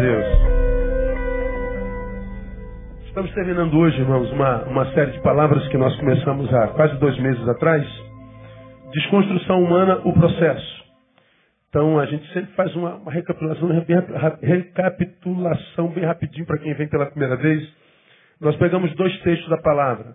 [0.00, 0.24] Deus.
[3.06, 7.18] Estamos terminando hoje, irmãos, uma, uma série de palavras que nós começamos há quase dois
[7.18, 7.86] meses atrás.
[8.92, 10.84] Desconstrução humana, o processo.
[11.68, 13.68] Então a gente sempre faz uma, uma recapitulação,
[14.40, 17.68] recapitulação bem rapidinho para quem vem pela primeira vez.
[18.40, 20.14] Nós pegamos dois textos da palavra.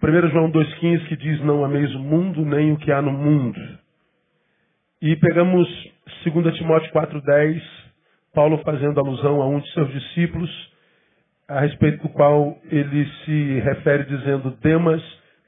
[0.00, 3.58] 1 João 2,15 que diz, não ameis o mundo, nem o que há no mundo.
[5.02, 5.68] E pegamos
[6.24, 7.78] 2 Timóteo 4,10,
[8.38, 10.48] Paulo fazendo alusão a um de seus discípulos,
[11.48, 15.02] a respeito do qual ele se refere dizendo, Demas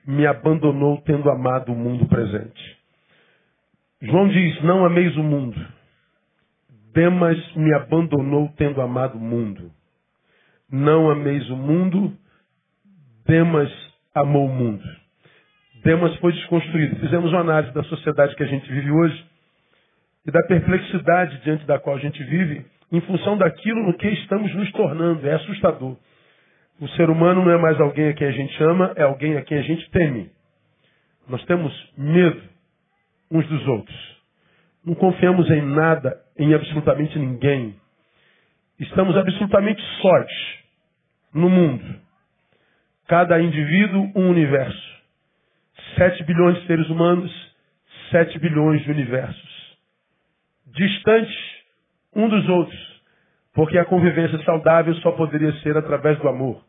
[0.05, 2.79] me abandonou tendo amado o mundo presente.
[4.03, 5.57] João diz, não ameis o mundo.
[6.93, 9.71] Demas me abandonou tendo amado o mundo.
[10.69, 12.13] Não ameis o mundo,
[13.25, 13.71] Demas
[14.13, 14.83] amou o mundo.
[15.85, 16.97] Demas foi desconstruído.
[16.97, 19.27] Fizemos uma análise da sociedade que a gente vive hoje
[20.27, 24.55] e da perplexidade diante da qual a gente vive, em função daquilo no que estamos
[24.55, 25.27] nos tornando.
[25.27, 25.97] É assustador.
[26.81, 29.43] O ser humano não é mais alguém a quem a gente ama, é alguém a
[29.43, 30.31] quem a gente teme.
[31.29, 32.43] Nós temos medo
[33.31, 34.21] uns dos outros.
[34.85, 37.77] Não confiamos em nada, em absolutamente ninguém.
[38.79, 40.31] Estamos absolutamente sós
[41.35, 41.85] no mundo.
[43.07, 44.91] Cada indivíduo, um universo.
[45.97, 47.31] Sete bilhões de seres humanos,
[48.11, 49.51] sete bilhões de universos
[50.73, 51.60] distantes
[52.15, 53.03] um dos outros,
[53.55, 56.63] porque a convivência saudável só poderia ser através do amor.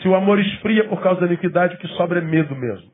[0.00, 2.90] Se o amor esfria por causa da iniquidade, o que sobra é medo mesmo.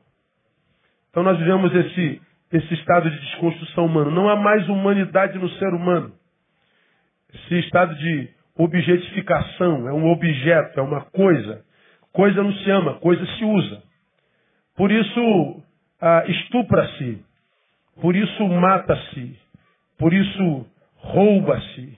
[1.09, 4.11] Então nós vivemos esse, esse estado de desconstrução humana.
[4.11, 6.11] Não há mais humanidade no ser humano.
[7.33, 11.63] Esse estado de objetificação, é um objeto, é uma coisa.
[12.11, 13.83] Coisa não se ama, coisa se usa.
[14.75, 15.63] Por isso
[16.01, 17.23] ah, estupra-se,
[18.01, 19.37] por isso mata-se,
[19.97, 20.65] por isso
[21.01, 21.97] rouba-se,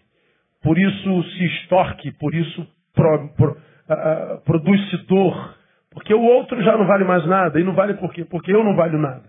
[0.64, 5.56] por isso se extorque, por isso pro, pro, uh, produz-se dor.
[5.92, 7.60] Porque o outro já não vale mais nada.
[7.60, 8.24] E não vale por quê?
[8.24, 9.24] Porque eu não valho nada.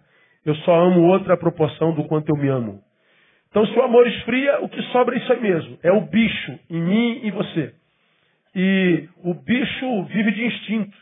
[0.45, 2.81] Eu só amo o outro à proporção do quanto eu me amo.
[3.51, 5.79] Então, se o amor esfria, o que sobra é isso aí mesmo.
[5.83, 7.75] É o bicho em mim e você.
[8.55, 10.97] E o bicho vive de instinto.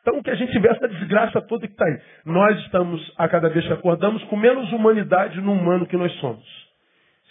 [0.00, 2.00] Então, que a gente vê essa desgraça toda que está aí.
[2.24, 6.65] Nós estamos, a cada vez que acordamos, com menos humanidade no humano que nós somos.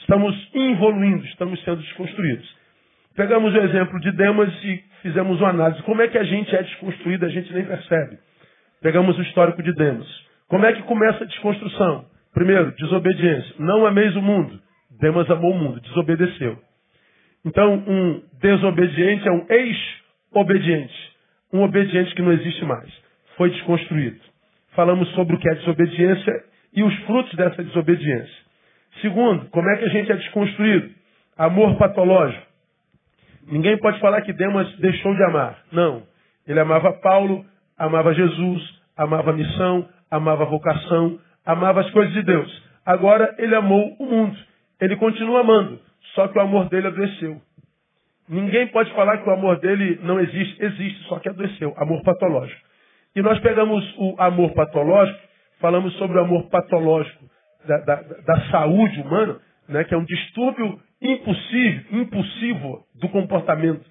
[0.05, 2.47] Estamos evoluindo, estamos sendo desconstruídos.
[3.15, 5.81] Pegamos o exemplo de Demas e fizemos uma análise.
[5.81, 8.19] Como é que a gente é desconstruído, a gente nem percebe.
[8.83, 10.05] Pegamos o histórico de Demas.
[10.47, 12.05] Como é que começa a desconstrução?
[12.35, 13.55] Primeiro, desobediência.
[13.57, 14.61] Não ameis o mundo.
[15.01, 16.55] Demas amou o mundo, desobedeceu.
[17.43, 21.15] Então, um desobediente é um ex-obediente.
[21.51, 22.93] Um obediente que não existe mais.
[23.37, 24.19] Foi desconstruído.
[24.75, 26.43] Falamos sobre o que é desobediência
[26.75, 28.44] e os frutos dessa desobediência.
[29.01, 30.89] Segundo, como é que a gente é desconstruído?
[31.37, 32.45] Amor patológico.
[33.47, 35.59] Ninguém pode falar que Demas deixou de amar.
[35.71, 36.03] Não.
[36.47, 37.45] Ele amava Paulo,
[37.77, 38.61] amava Jesus,
[38.97, 42.63] amava a missão, amava a vocação, amava as coisas de Deus.
[42.85, 44.37] Agora ele amou o mundo.
[44.79, 45.79] Ele continua amando,
[46.13, 47.41] só que o amor dele adoeceu.
[48.27, 50.63] Ninguém pode falar que o amor dele não existe.
[50.63, 51.73] Existe, só que adoeceu.
[51.77, 52.61] Amor patológico.
[53.15, 55.19] E nós pegamos o amor patológico,
[55.59, 57.34] falamos sobre o amor patológico
[57.67, 59.37] da, da, da saúde humana,
[59.67, 63.83] né, que é um distúrbio impossível, impulsivo do comportamento.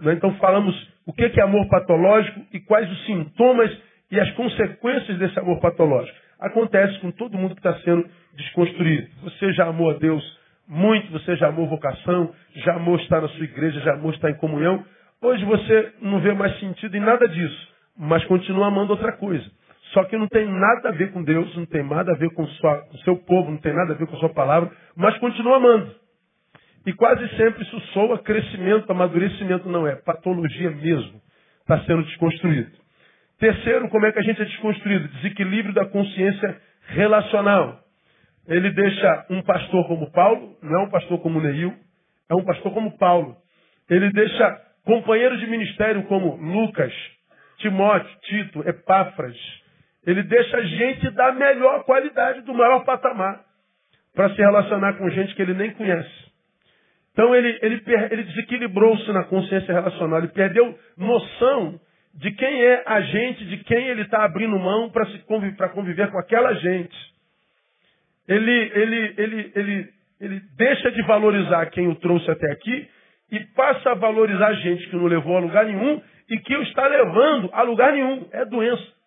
[0.00, 0.14] Né?
[0.14, 0.74] Então falamos
[1.06, 3.70] o que é amor patológico e quais os sintomas
[4.10, 6.16] e as consequências desse amor patológico.
[6.38, 9.08] Acontece com todo mundo que está sendo desconstruído.
[9.22, 10.22] Você já amou a Deus
[10.66, 14.36] muito, você já amou vocação, já amou estar na sua igreja, já amou estar em
[14.36, 14.84] comunhão.
[15.20, 17.68] Hoje você não vê mais sentido em nada disso,
[17.98, 19.44] mas continua amando outra coisa.
[19.92, 22.42] Só que não tem nada a ver com Deus, não tem nada a ver com,
[22.42, 25.94] o seu povo, não tem nada a ver com a sua palavra, mas continua amando.
[26.86, 31.20] E quase sempre isso soa crescimento, amadurecimento, não é, patologia mesmo.
[31.60, 32.70] Está sendo desconstruído.
[33.38, 35.08] Terceiro, como é que a gente é desconstruído?
[35.08, 37.80] Desequilíbrio da consciência relacional.
[38.46, 41.74] Ele deixa um pastor como Paulo, não é um pastor como Neil,
[42.28, 43.36] é um pastor como Paulo.
[43.88, 46.92] Ele deixa companheiros de ministério como Lucas,
[47.58, 49.36] Timóteo, Tito, Epáfras,
[50.06, 53.44] ele deixa gente da melhor qualidade, do maior patamar,
[54.14, 56.30] para se relacionar com gente que ele nem conhece.
[57.12, 61.78] Então ele, ele, ele desequilibrou-se na consciência relacional, ele perdeu noção
[62.14, 66.18] de quem é a gente, de quem ele está abrindo mão para conviver, conviver com
[66.18, 66.96] aquela gente.
[68.26, 69.88] Ele, ele, ele, ele,
[70.20, 72.88] ele deixa de valorizar quem o trouxe até aqui
[73.32, 76.86] e passa a valorizar gente que não levou a lugar nenhum e que o está
[76.86, 78.28] levando a lugar nenhum.
[78.32, 78.99] É doença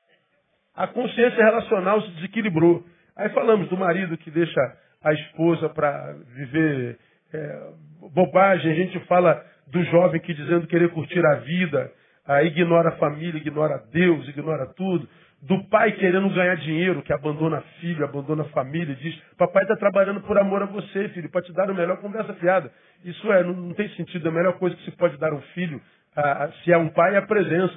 [0.76, 2.84] a consciência relacional se desequilibrou.
[3.16, 4.60] Aí falamos do marido que deixa
[5.04, 6.98] a esposa para viver
[7.34, 7.70] é,
[8.14, 11.92] bobagem, a gente fala do jovem que dizendo querer curtir a vida,
[12.26, 15.08] ah, ignora a família, ignora Deus, ignora tudo.
[15.42, 20.22] Do pai querendo ganhar dinheiro, que abandona filho, abandona a família, diz, papai está trabalhando
[20.22, 22.72] por amor a você, filho, para te dar o melhor, conversa fiada.
[23.04, 25.42] Isso é, não, não, tem sentido, a melhor coisa que se pode dar a um
[25.54, 25.82] filho,
[26.16, 27.74] ah, se é um pai, é a presença.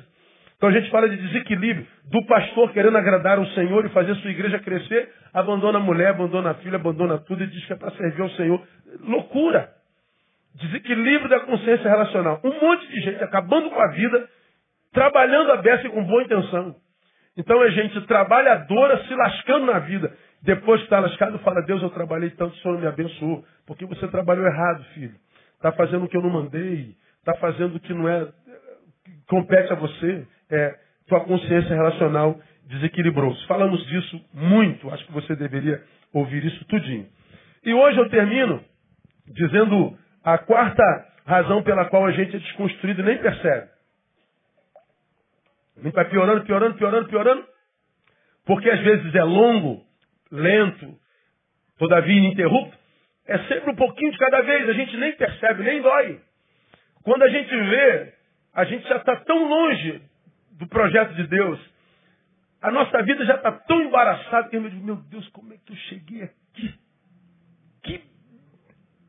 [0.56, 4.30] Então a gente fala de desequilíbrio do pastor querendo agradar o Senhor e fazer sua
[4.30, 7.90] igreja crescer, abandona a mulher, abandona a filha, abandona tudo e diz que é para
[7.92, 8.62] servir ao Senhor.
[9.00, 9.70] Loucura!
[10.54, 12.40] Desequilíbrio da consciência relacional.
[12.42, 14.28] Um monte de gente acabando com a vida,
[14.94, 16.74] trabalhando a beça e com boa intenção.
[17.36, 20.16] Então é gente trabalhadora se lascando na vida.
[20.40, 23.44] Depois que está lascado, fala, Deus, eu trabalhei tanto, o Senhor me abençoou.
[23.66, 25.14] Porque você trabalhou errado, filho.
[25.56, 26.94] Está fazendo o que eu não mandei.
[27.18, 28.26] Está fazendo o que não é
[29.28, 33.46] compete a você é, tua consciência relacional desequilibrou-se.
[33.46, 35.82] Falamos disso muito, acho que você deveria
[36.12, 37.08] ouvir isso tudinho.
[37.64, 38.62] E hoje eu termino
[39.26, 40.82] dizendo a quarta
[41.24, 43.68] razão pela qual a gente é desconstruído e nem percebe.
[45.84, 47.46] A vai piorando, piorando, piorando, piorando,
[48.46, 49.84] porque às vezes é longo,
[50.30, 50.94] lento,
[51.78, 52.76] todavia ininterrupto.
[53.26, 56.20] É sempre um pouquinho de cada vez, a gente nem percebe, nem dói.
[57.02, 58.14] Quando a gente vê,
[58.54, 60.00] a gente já está tão longe
[60.56, 61.60] do projeto de Deus.
[62.60, 65.72] A nossa vida já está tão embaraçada que eu digo, meu Deus, como é que
[65.72, 66.74] eu cheguei aqui?
[67.82, 68.02] Que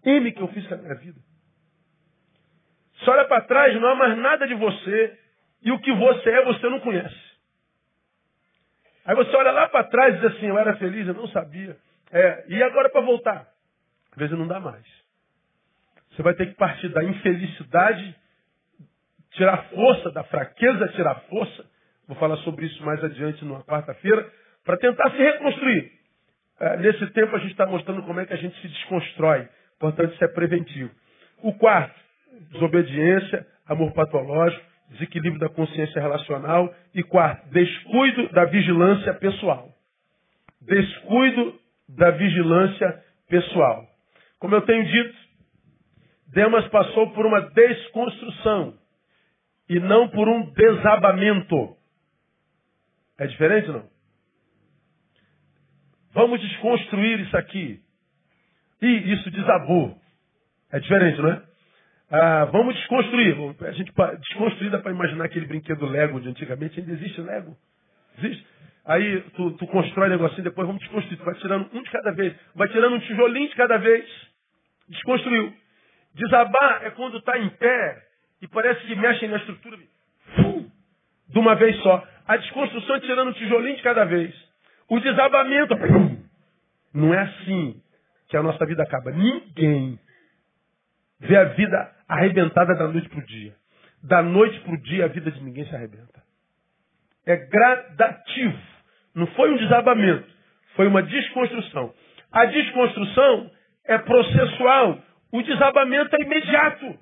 [0.06, 1.20] M que eu fiz com a minha vida?
[3.00, 5.18] Você olha para trás, não há mais nada de você,
[5.62, 7.28] e o que você é, você não conhece.
[9.06, 11.78] Aí você olha lá para trás e diz assim, eu era feliz, eu não sabia.
[12.12, 13.48] É, e agora para voltar?
[14.12, 14.86] Às vezes não dá mais.
[16.12, 18.16] Você vai ter que partir da infelicidade
[19.38, 21.66] tirar força da fraqueza, tirar força.
[22.08, 24.30] Vou falar sobre isso mais adiante numa quarta-feira,
[24.66, 25.92] para tentar se reconstruir.
[26.60, 29.48] É, nesse tempo a gente está mostrando como é que a gente se desconstrói.
[29.80, 30.90] Portanto, isso é preventivo.
[31.44, 31.96] O quarto,
[32.52, 36.74] desobediência, amor patológico, desequilíbrio da consciência relacional.
[36.96, 39.70] E quarto, descuido da vigilância pessoal.
[40.62, 41.60] Descuido
[41.90, 43.86] da vigilância pessoal.
[44.40, 45.16] Como eu tenho dito,
[46.34, 48.74] Demas passou por uma desconstrução
[49.70, 51.76] e não por um desabamento.
[53.18, 53.90] É diferente não?
[56.14, 57.80] Vamos desconstruir isso aqui.
[58.82, 60.00] E isso desabou.
[60.72, 61.44] É diferente, não é?
[62.10, 63.36] Ah, vamos desconstruir.
[63.62, 66.80] A gente desconstruir dá para imaginar aquele brinquedo Lego de antigamente.
[66.80, 67.56] Ainda existe Lego?
[68.18, 68.48] Existe?
[68.86, 71.18] Aí tu, tu constrói um negocinho, depois vamos desconstruir.
[71.18, 72.36] Tu vai tirando um de cada vez.
[72.56, 74.10] Vai tirando um tijolinho de cada vez.
[74.90, 75.54] Desconstruiu.
[76.16, 78.07] Desabar é quando está em pé
[78.42, 79.78] e parece que mexem na estrutura
[81.30, 82.08] de uma vez só.
[82.28, 84.34] A desconstrução tirando um tijolinho de cada vez.
[84.90, 85.76] O desabamento.
[86.94, 87.82] Não é assim
[88.30, 89.12] que a nossa vida acaba.
[89.12, 90.00] Ninguém
[91.20, 93.56] vê a vida arrebentada da noite para o dia.
[94.04, 96.24] Da noite para o dia a vida de ninguém se arrebenta.
[97.26, 98.58] É gradativo.
[99.16, 100.28] Não foi um desabamento.
[100.76, 101.94] Foi uma desconstrução.
[102.32, 103.52] A desconstrução
[103.86, 105.02] é processual.
[105.32, 107.00] O desabamento é imediato.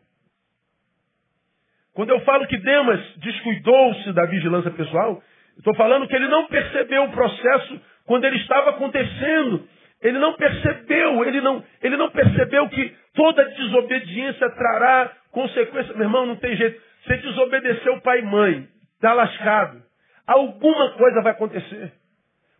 [1.96, 5.24] Quando eu falo que Demas descuidou-se da vigilância pessoal,
[5.58, 9.66] estou falando que ele não percebeu o processo quando ele estava acontecendo.
[10.02, 15.96] Ele não percebeu, ele não, ele não percebeu que toda desobediência trará consequências.
[15.96, 16.80] Meu irmão, não tem jeito.
[17.06, 19.82] Você desobedeceu pai e mãe, está lascado.
[20.28, 21.94] Alguma coisa vai acontecer.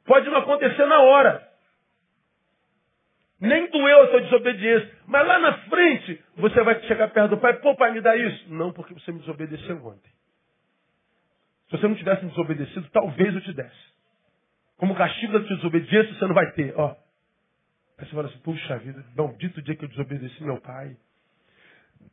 [0.06, 1.42] Pode não acontecer na hora.
[3.46, 4.92] Nem doeu a sua desobediência.
[5.08, 8.54] Mas lá na frente, você vai chegar perto do pai, pô, pai, me dá isso.
[8.54, 10.12] Não, porque você me desobedeceu ontem.
[11.70, 13.96] Se você não tivesse desobedecido, talvez eu te desse.
[14.78, 16.74] Como castigo da sua desobediência, você não vai ter.
[16.78, 16.96] Ó.
[17.98, 20.96] Aí você fala assim, puxa vida, maldito dia que eu desobedeci meu pai.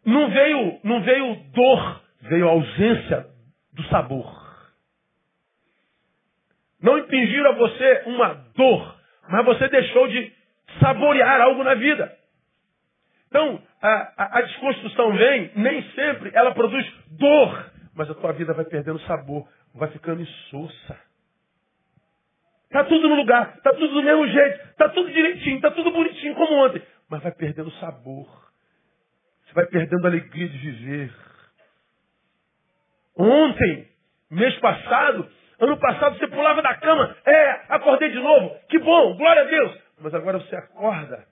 [0.04, 3.26] Não veio, não veio dor, veio ausência
[3.72, 4.40] do sabor.
[6.80, 10.32] Não impingiram a você uma dor, mas você deixou de
[10.80, 12.16] saborear algo na vida.
[13.28, 18.52] Então, a, a, a, desconstrução vem, nem sempre ela produz dor, mas a tua vida
[18.52, 21.00] vai perdendo sabor, vai ficando insossa.
[22.64, 26.34] Está tudo no lugar, está tudo do mesmo jeito, está tudo direitinho, está tudo bonitinho
[26.34, 28.26] como ontem, mas vai perdendo sabor.
[29.44, 31.12] Você vai perdendo a alegria de viver.
[33.16, 33.88] Ontem,
[34.30, 35.28] mês passado,
[35.60, 39.81] ano passado você pulava da cama, é, acordei de novo, que bom, glória a Deus.
[40.02, 41.26] Mas agora você acorda.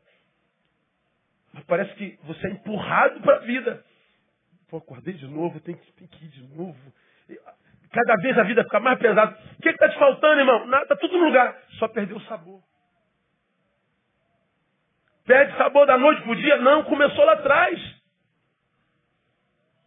[1.67, 3.85] Parece que você é empurrado para a vida.
[4.69, 6.79] Pô, acordei de novo, tem que, tem que ir de novo.
[7.91, 9.37] Cada vez a vida fica mais pesada.
[9.59, 10.65] O que está te faltando, irmão?
[10.83, 11.59] Está tudo no lugar.
[11.79, 12.62] Só perdeu o sabor.
[15.27, 16.57] Perde sabor da noite para o dia?
[16.59, 18.00] Não, começou lá atrás.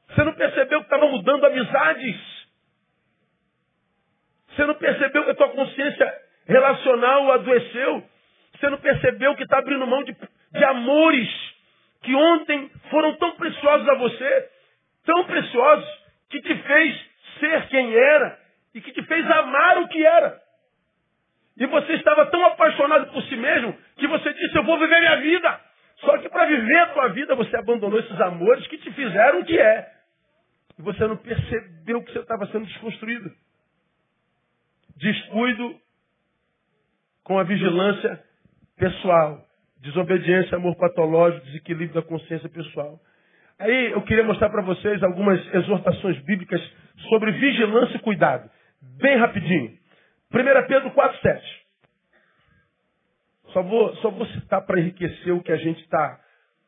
[0.10, 2.44] Você não percebeu que estava mudando amizades?
[4.50, 8.13] Você não percebeu que a tua consciência relacional adoeceu?
[8.64, 11.30] Você não percebeu que está abrindo mão de, de amores
[12.02, 14.50] que ontem foram tão preciosos a você,
[15.06, 15.86] tão preciosos,
[16.30, 17.06] que te fez
[17.42, 18.40] ser quem era
[18.74, 20.42] e que te fez amar o que era.
[21.58, 25.18] E você estava tão apaixonado por si mesmo que você disse: Eu vou viver minha
[25.18, 25.60] vida.
[25.98, 29.46] Só que para viver a tua vida você abandonou esses amores que te fizeram o
[29.46, 29.92] que é.
[30.80, 33.30] E você não percebeu que você estava sendo desconstruído.
[34.96, 35.82] Descuido
[37.26, 38.24] com a vigilância
[38.78, 39.46] pessoal.
[39.78, 43.00] Desobediência, amor patológico, desequilíbrio da consciência pessoal.
[43.60, 46.62] Aí eu queria mostrar para vocês algumas exortações bíblicas
[47.10, 48.50] sobre vigilância e cuidado.
[48.82, 49.78] Bem rapidinho.
[50.32, 51.42] 1 Pedro 4,7.
[53.52, 56.20] Só vou, só vou citar para enriquecer o que a gente está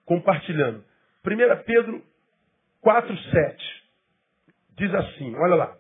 [0.06, 0.84] compartilhando.
[1.26, 2.04] 1 Pedro
[2.86, 3.58] 4,7.
[4.78, 5.78] Diz assim, olha lá.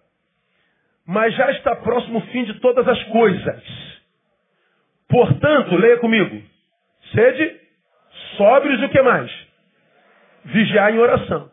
[1.05, 3.94] Mas já está próximo o fim de todas as coisas.
[5.07, 6.41] Portanto, leia comigo.
[7.13, 7.62] Sede
[8.38, 9.31] sóbrios e o que mais?
[10.45, 11.51] Vigiar em oração.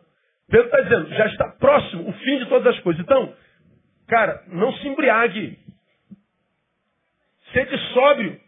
[0.49, 3.01] Pedro está dizendo, já está próximo o fim de todas as coisas.
[3.01, 3.33] Então,
[4.07, 5.57] cara, não se embriague.
[7.51, 8.39] Sede sóbrio.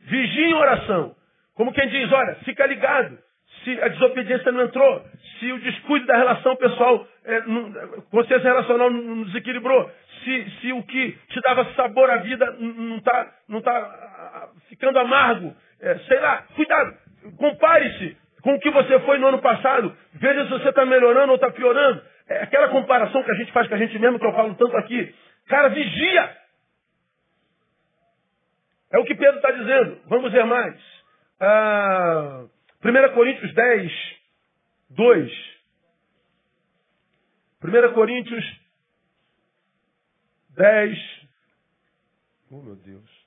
[0.00, 1.14] Vigie em oração.
[1.54, 3.18] Como quem diz, olha, fica ligado.
[3.62, 5.04] Se a desobediência não entrou,
[5.38, 7.72] se o descuido da relação pessoal, é, não,
[8.10, 9.90] consciência relacional não desequilibrou,
[10.24, 15.54] se, se o que te dava sabor à vida não está não tá ficando amargo,
[15.80, 16.96] é, sei lá, cuidado,
[17.36, 21.36] compare-se com o que você foi no ano passado, veja se você está melhorando ou
[21.36, 22.02] está piorando.
[22.28, 24.76] É aquela comparação que a gente faz com a gente mesmo, que eu falo tanto
[24.76, 25.14] aqui.
[25.48, 26.36] Cara, vigia!
[28.92, 30.00] É o que Pedro está dizendo.
[30.06, 30.80] Vamos ver mais.
[31.40, 32.44] Ah,
[32.84, 33.92] 1 Coríntios 10,
[34.90, 35.32] 2.
[37.64, 38.61] 1 Coríntios
[40.56, 41.28] 10.
[42.50, 43.26] Oh meu Deus.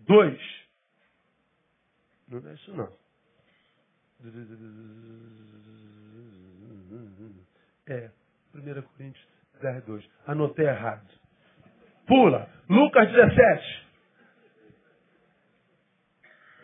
[0.00, 0.40] 2.
[2.28, 3.00] Não é isso não.
[7.86, 8.10] É,
[8.54, 9.28] 1 Coríntios
[9.60, 10.10] 10, 2.
[10.26, 11.08] Anotei errado.
[12.06, 12.48] Pula.
[12.68, 13.90] Lucas 17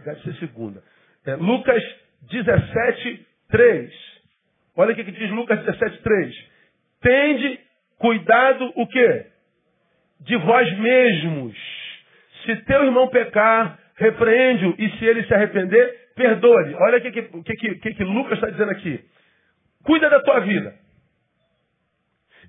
[0.04, 0.82] deve ser segunda.
[1.26, 1.82] É, Lucas
[2.22, 3.92] 17, 3.
[4.76, 6.50] Olha o que diz Lucas 17, 3.
[7.00, 7.60] Tende
[7.98, 9.26] cuidado o quê?
[10.20, 11.56] De vós mesmos.
[12.44, 16.75] Se teu irmão pecar, repreende-o, e se ele se arrepender, perdoe.
[16.75, 19.04] Olha o que, que, que, que, Lucas está dizendo aqui.
[19.85, 20.75] Cuida da tua vida.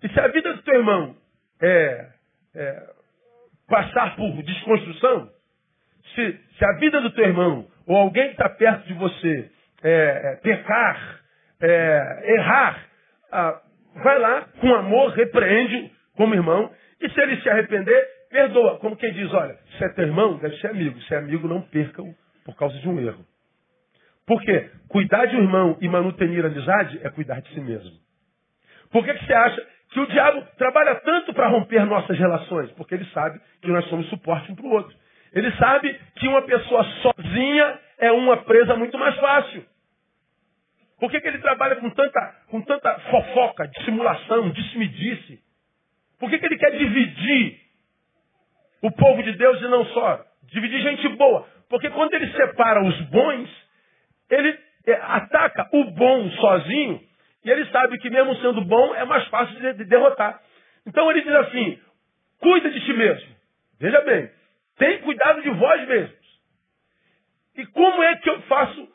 [0.04, 1.16] E se a vida do teu irmão
[1.62, 2.08] é,
[2.56, 2.84] é
[3.68, 5.30] passar por desconstrução,
[6.16, 9.52] se, se a vida do teu irmão ou alguém que está perto de você
[9.84, 11.20] é, é, pecar,
[11.62, 12.86] é, errar,
[13.32, 13.62] ah,
[13.96, 16.70] vai lá com amor, repreende como irmão,
[17.00, 18.80] e se ele se arrepender, perdoa.
[18.80, 21.00] Como quem diz, olha, se é teu irmão, deve ser amigo.
[21.02, 23.24] Se é amigo, não perca-o por causa de um erro.
[24.26, 24.70] Por quê?
[24.90, 27.96] Cuidar de um irmão e manutenir a amizade é cuidar de si mesmo.
[28.92, 32.72] Por que, que você acha que o diabo trabalha tanto para romper nossas relações?
[32.72, 34.96] Porque ele sabe que nós somos suporte um para o outro.
[35.34, 39.64] Ele sabe que uma pessoa sozinha é uma presa muito mais fácil.
[41.00, 45.47] Por que, que ele trabalha com tanta, com tanta fofoca, dissimulação, disse-me-disse?
[46.20, 47.60] Por que, que ele quer dividir
[48.82, 50.26] o povo de Deus e não só?
[50.52, 51.48] Dividir gente boa.
[51.70, 53.50] Porque quando ele separa os bons,
[54.30, 57.02] ele é, ataca o bom sozinho
[57.44, 60.42] e ele sabe que mesmo sendo bom é mais fácil de derrotar.
[60.86, 61.80] Então ele diz assim,
[62.40, 63.36] cuida de ti mesmo.
[63.80, 64.30] Veja bem,
[64.78, 66.18] tem cuidado de vós mesmos.
[67.58, 68.88] E como é que eu faço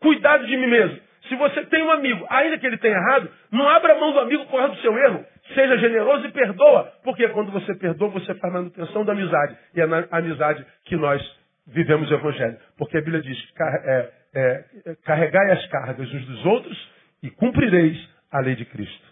[0.00, 1.00] cuidado de mim mesmo?
[1.28, 4.44] Se você tem um amigo, ainda que ele tenha errado, não abra mão do amigo
[4.46, 5.24] por causa do seu erro.
[5.54, 6.92] Seja generoso e perdoa.
[7.02, 9.56] Porque quando você perdoa, você faz manutenção da amizade.
[9.74, 11.20] E é na amizade que nós
[11.66, 12.58] vivemos o Evangelho.
[12.76, 13.38] Porque a Bíblia diz,
[13.84, 14.64] é, é,
[15.04, 16.90] carregai as cargas uns dos outros
[17.22, 17.98] e cumprireis
[18.30, 19.10] a lei de Cristo.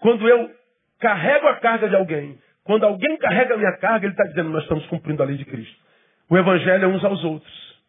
[0.00, 0.50] Quando eu
[1.00, 4.62] carrego a carga de alguém quando alguém carrega a minha carga, ele está dizendo, nós
[4.64, 5.74] estamos cumprindo a lei de Cristo.
[6.28, 7.80] O evangelho é uns aos outros.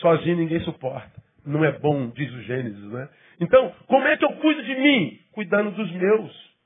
[0.00, 1.22] Sozinho ninguém suporta.
[1.46, 3.08] Não é bom, diz o Gênesis, né?
[3.40, 5.18] Então, como é que eu cuido de mim?
[5.32, 6.56] Cuidando dos meus.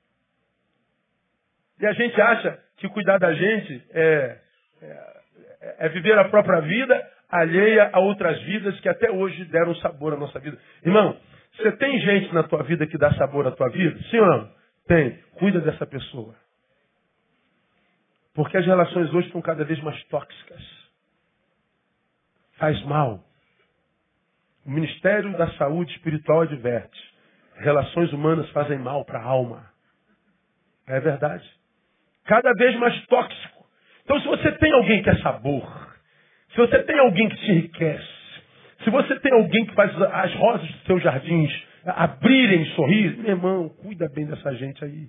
[1.80, 4.38] E a gente acha que cuidar da gente é,
[4.82, 10.12] é, é viver a própria vida alheia a outras vidas que até hoje deram sabor
[10.12, 10.58] à nossa vida.
[10.84, 11.16] Irmão,
[11.56, 13.98] você tem gente na tua vida que dá sabor à tua vida?
[14.10, 14.52] Sim ou não?
[14.86, 15.18] Tem.
[15.38, 16.34] Cuida dessa pessoa.
[18.34, 20.60] Porque as relações hoje estão cada vez mais tóxicas.
[22.58, 23.24] Faz mal.
[24.70, 26.96] O Ministério da Saúde Espiritual adverte.
[27.56, 29.64] Relações humanas fazem mal para a alma.
[30.86, 31.44] É verdade.
[32.24, 33.66] Cada vez mais tóxico.
[34.04, 35.64] Então, se você tem alguém que é sabor,
[36.50, 38.08] se você tem alguém que te enriquece,
[38.84, 41.50] se você tem alguém que faz as rosas dos seus jardins
[41.84, 45.08] abrirem sorriso, meu irmão, cuida bem dessa gente aí.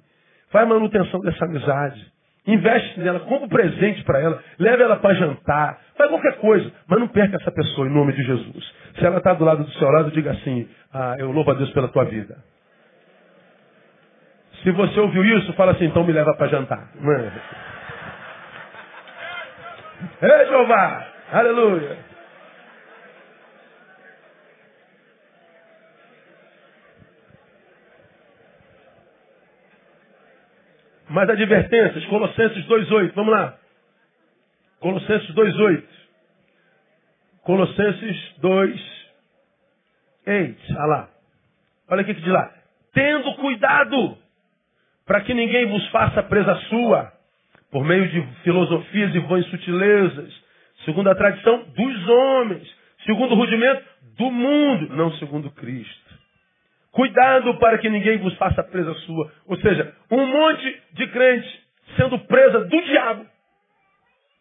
[0.49, 2.11] Faz manutenção dessa amizade.
[2.47, 6.99] Investe nela, compra um presente para ela, leve ela para jantar, faz qualquer coisa, mas
[6.99, 8.73] não perca essa pessoa em nome de Jesus.
[8.97, 11.69] Se ela está do lado do seu lado, diga assim: ah, Eu louvo a Deus
[11.71, 12.35] pela tua vida.
[14.63, 16.89] Se você ouviu isso, fala assim: Então me leva para jantar.
[20.21, 21.07] Ei, Jeová!
[21.31, 22.10] Aleluia!
[31.11, 33.11] Mais advertências, Colossenses 2,8.
[33.13, 33.57] Vamos lá.
[34.79, 35.83] Colossenses 2,8.
[37.43, 38.81] Colossenses 2,
[40.25, 40.57] 8.
[40.69, 41.09] Olha lá.
[41.89, 42.51] Olha o que diz lá.
[42.93, 44.17] Tendo cuidado
[45.05, 47.11] para que ninguém vos faça presa sua,
[47.69, 50.33] por meio de filosofias e vãs sutilezas,
[50.85, 52.75] segundo a tradição dos homens,
[53.05, 53.83] segundo o rudimento
[54.17, 56.00] do mundo, não segundo Cristo.
[56.91, 59.31] Cuidado para que ninguém vos faça presa sua.
[59.47, 61.61] Ou seja, um monte de crente
[61.95, 63.25] sendo presa do diabo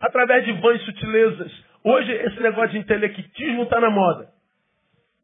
[0.00, 1.52] através de vãs sutilezas.
[1.84, 4.28] Hoje esse negócio de intelectismo está na moda.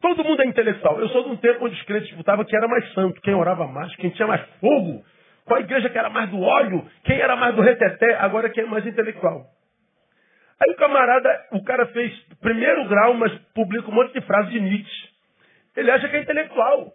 [0.00, 1.00] Todo mundo é intelectual.
[1.00, 3.66] Eu sou de um tempo onde os crentes disputavam quem era mais santo, quem orava
[3.66, 5.04] mais, quem tinha mais fogo.
[5.44, 8.66] Qual igreja que era mais do óleo, quem era mais do reteté, agora quem é
[8.66, 9.46] mais intelectual.
[10.60, 14.60] Aí o camarada, o cara fez primeiro grau, mas publica um monte de frases de
[14.60, 15.08] Nietzsche.
[15.76, 16.92] Ele acha que é intelectual.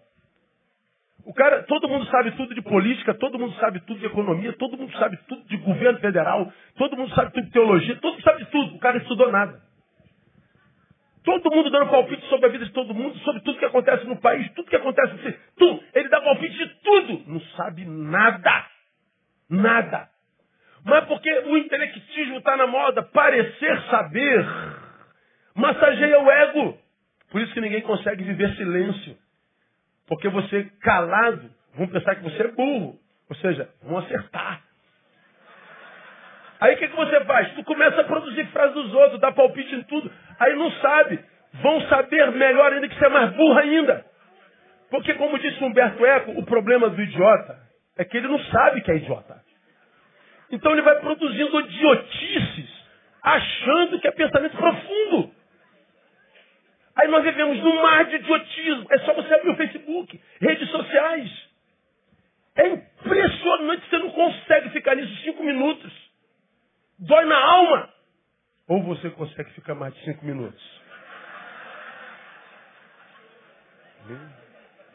[1.25, 4.77] O cara, todo mundo sabe tudo de política, todo mundo sabe tudo de economia, todo
[4.77, 8.45] mundo sabe tudo de governo federal, todo mundo sabe tudo de teologia, todo mundo sabe
[8.45, 8.75] tudo.
[8.75, 9.61] O cara estudou nada.
[11.23, 14.19] Todo mundo dando palpite sobre a vida de todo mundo, sobre tudo que acontece no
[14.19, 15.83] país, tudo que acontece no tudo.
[15.93, 17.23] Ele dá palpite de tudo.
[17.27, 18.65] Não sabe nada.
[19.47, 20.09] Nada.
[20.83, 24.47] Mas porque o intelectismo está na moda, parecer saber,
[25.53, 26.77] massageia o ego.
[27.29, 29.15] Por isso que ninguém consegue viver silêncio.
[30.11, 32.99] Porque você calado, vão pensar que você é burro.
[33.29, 34.61] Ou seja, vão acertar.
[36.59, 37.53] Aí o que, que você faz?
[37.53, 40.11] Tu começa a produzir frases dos outros, dá palpite em tudo.
[40.37, 41.17] Aí não sabe.
[41.53, 44.05] Vão saber melhor ainda que você é mais burro ainda.
[44.89, 47.57] Porque, como disse Humberto Eco, o problema do idiota
[47.97, 49.41] é que ele não sabe que é idiota.
[50.51, 52.69] Então ele vai produzindo idiotices,
[53.23, 55.31] achando que é pensamento profundo.
[57.01, 58.85] Aí nós vivemos num mar de idiotismo.
[58.91, 61.49] É só você abrir o Facebook, redes sociais.
[62.55, 65.91] É impressionante, você não consegue ficar nisso cinco minutos.
[66.99, 67.89] Dói na alma.
[68.67, 70.81] Ou você consegue ficar mais de cinco minutos?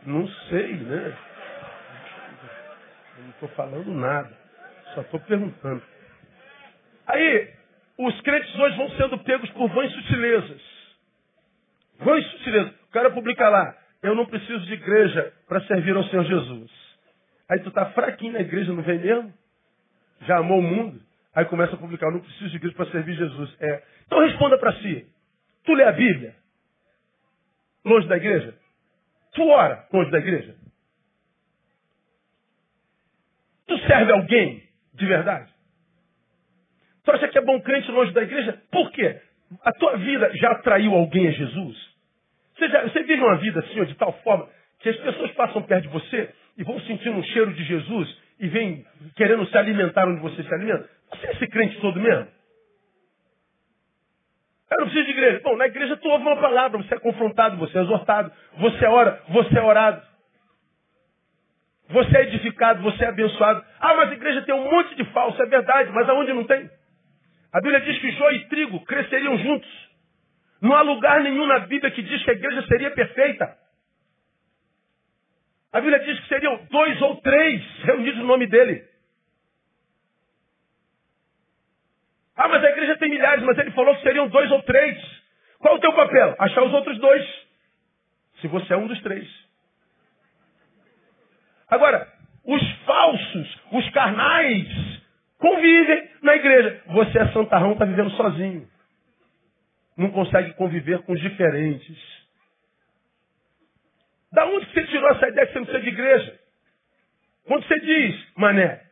[0.04, 1.18] Não sei, né?
[3.16, 4.32] Eu não estou falando nada.
[4.94, 5.82] Só estou perguntando.
[7.08, 7.52] Aí,
[7.98, 10.75] os crentes hoje vão sendo pegos por vãs sutilezas.
[11.98, 12.74] Vão sutileza.
[12.88, 16.70] O cara publica lá, eu não preciso de igreja para servir ao Senhor Jesus.
[17.48, 19.32] Aí tu tá fraquinho na igreja, não vem mesmo?
[20.22, 21.00] Já amou o mundo?
[21.34, 23.56] Aí começa a publicar, eu não preciso de igreja para servir Jesus.
[23.60, 23.82] É.
[24.06, 25.06] Então responda para si.
[25.64, 26.34] Tu lê a Bíblia?
[27.84, 28.54] Longe da igreja?
[29.32, 30.56] Tu ora longe da igreja?
[33.66, 34.62] Tu serve alguém
[34.94, 35.52] de verdade?
[37.04, 38.60] Tu acha que é bom crente longe da igreja?
[38.70, 39.20] Por quê?
[39.64, 41.76] A tua vida já atraiu alguém a Jesus?
[42.56, 44.48] Você, já, você vive uma vida assim, de tal forma
[44.80, 48.48] que as pessoas passam perto de você e vão sentindo um cheiro de Jesus e
[48.48, 50.88] vêm querendo se alimentar onde você se alimenta?
[51.10, 52.26] Você é esse crente todo mesmo?
[54.70, 55.40] Eu não preciso de igreja.
[55.44, 59.22] Bom, na igreja tu ouve uma palavra, você é confrontado, você é exortado, você ora,
[59.28, 60.02] você é orado.
[61.88, 63.64] Você é edificado, você é abençoado.
[63.78, 66.68] Ah, mas a igreja tem um monte de falso, é verdade, mas aonde não tem?
[67.56, 69.88] A Bíblia diz que joio e trigo cresceriam juntos.
[70.60, 73.56] Não há lugar nenhum na Bíblia que diz que a igreja seria perfeita.
[75.72, 78.86] A Bíblia diz que seriam dois ou três reunidos no nome dele.
[82.36, 85.02] Ah, mas a igreja tem milhares, mas ele falou que seriam dois ou três.
[85.58, 86.36] Qual é o teu papel?
[86.38, 87.26] Achar os outros dois.
[88.42, 89.26] Se você é um dos três.
[91.68, 92.06] Agora,
[92.44, 94.95] os falsos, os carnais,
[95.46, 96.82] convivem na igreja.
[96.88, 98.68] Você é santarrão, está vivendo sozinho.
[99.96, 101.96] Não consegue conviver com os diferentes.
[104.32, 106.40] Da onde você tirou essa ideia que você não precisa de igreja?
[107.46, 108.82] Quando você diz, mané,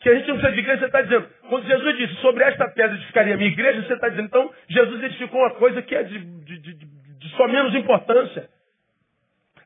[0.00, 2.68] que a gente não precisa de igreja, você está dizendo, quando Jesus disse, sobre esta
[2.68, 6.02] pedra edificaria a minha igreja, você está dizendo, então, Jesus edificou uma coisa que é
[6.02, 8.48] de, de, de, de só menos importância.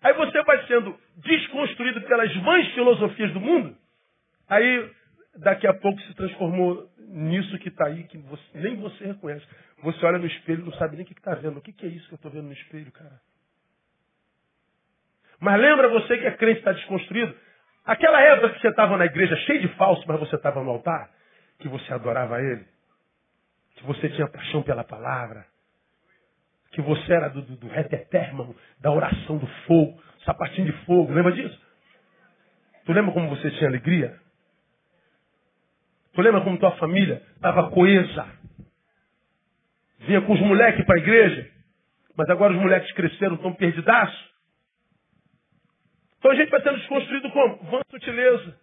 [0.00, 3.76] Aí você vai sendo desconstruído pelas vãs filosofias do mundo.
[4.48, 4.90] Aí,
[5.40, 9.46] daqui a pouco se transformou nisso que está aí, que você, nem você reconhece.
[9.83, 11.59] Você olha no espelho e não sabe nem o que está vendo.
[11.59, 13.20] O que, que é isso que eu estou vendo no espelho, cara?
[15.40, 17.35] Mas lembra você que é crente está desconstruído?
[17.85, 21.11] Aquela época que você estava na igreja cheio de falso, mas você estava no altar,
[21.59, 22.66] que você adorava ele,
[23.76, 25.46] que você tinha paixão pela palavra,
[26.72, 31.59] que você era do, do, do da oração do fogo, sapatinho de fogo, lembra disso?
[32.85, 34.20] Tu lembra como você tinha alegria?
[36.12, 38.29] Tu lembra como tua família estava coesa?
[40.01, 41.51] Vinha com os moleques para a igreja,
[42.16, 44.31] mas agora os moleques cresceram, estão perdidaços.
[46.18, 47.57] Então a gente vai sendo desconstruído como?
[47.70, 48.61] Vã sutileza.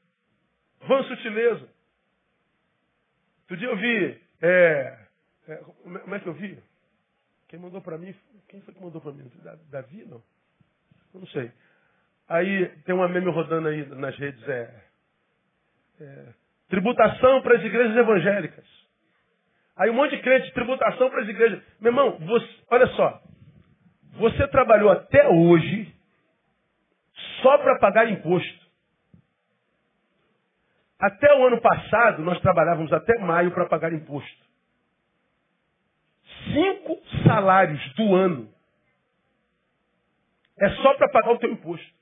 [0.82, 1.70] Vã sutileza.
[3.42, 4.22] Outro dia eu vi.
[4.42, 5.00] É,
[5.48, 6.60] é, como é que eu vi?
[7.48, 8.14] Quem mandou para mim?
[8.50, 9.32] Quem foi que mandou para mim?
[9.72, 10.06] Davi?
[10.06, 10.22] Não.
[11.14, 11.52] Eu não sei.
[12.28, 14.44] Aí tem uma meme rodando aí nas redes.
[14.48, 14.84] É,
[16.02, 16.34] é
[16.70, 18.66] tributação para as igrejas evangélicas.
[19.76, 21.62] Aí um monte de crente, tributação para as igrejas.
[21.80, 23.22] Meu irmão, você, olha só.
[24.14, 25.94] Você trabalhou até hoje
[27.42, 28.68] só para pagar imposto.
[31.00, 34.48] Até o ano passado, nós trabalhávamos até maio para pagar imposto.
[36.46, 38.50] Cinco salários do ano
[40.60, 41.98] é só para pagar o teu imposto.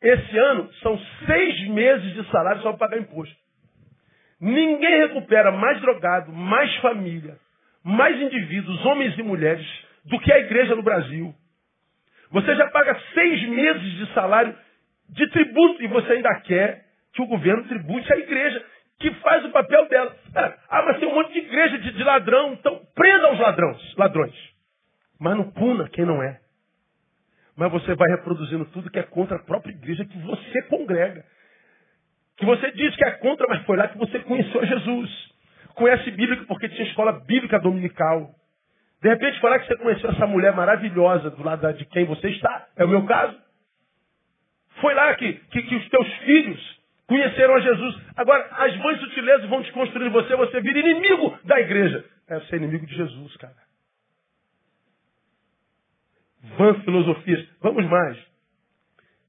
[0.00, 3.41] Esse ano são seis meses de salário só para pagar imposto.
[4.42, 7.38] Ninguém recupera mais drogado, mais família,
[7.84, 9.64] mais indivíduos, homens e mulheres,
[10.04, 11.32] do que a igreja no Brasil.
[12.32, 14.52] Você já paga seis meses de salário
[15.10, 18.64] de tributo e você ainda quer que o governo tribute a igreja,
[18.98, 20.16] que faz o papel dela.
[20.68, 24.34] Ah, mas tem um monte de igreja de, de ladrão, então prenda os ladrões, ladrões.
[25.20, 26.40] Mas não puna quem não é.
[27.56, 31.24] Mas você vai reproduzindo tudo que é contra a própria igreja que você congrega.
[32.36, 35.32] Que você diz que é contra, mas foi lá que você conheceu Jesus.
[35.74, 38.30] Conhece Bíblia porque tinha escola bíblica dominical.
[39.02, 42.68] De repente, falar que você conheceu essa mulher maravilhosa do lado de quem você está,
[42.76, 43.36] é o meu caso.
[44.80, 48.00] Foi lá que, que, que os teus filhos conheceram a Jesus.
[48.16, 52.04] Agora, as mães sutilezas vão desconstruir você, você vira inimigo da igreja.
[52.28, 53.56] É ser inimigo de Jesus, cara.
[56.56, 57.46] Vã filosofias.
[57.60, 58.16] Vamos mais.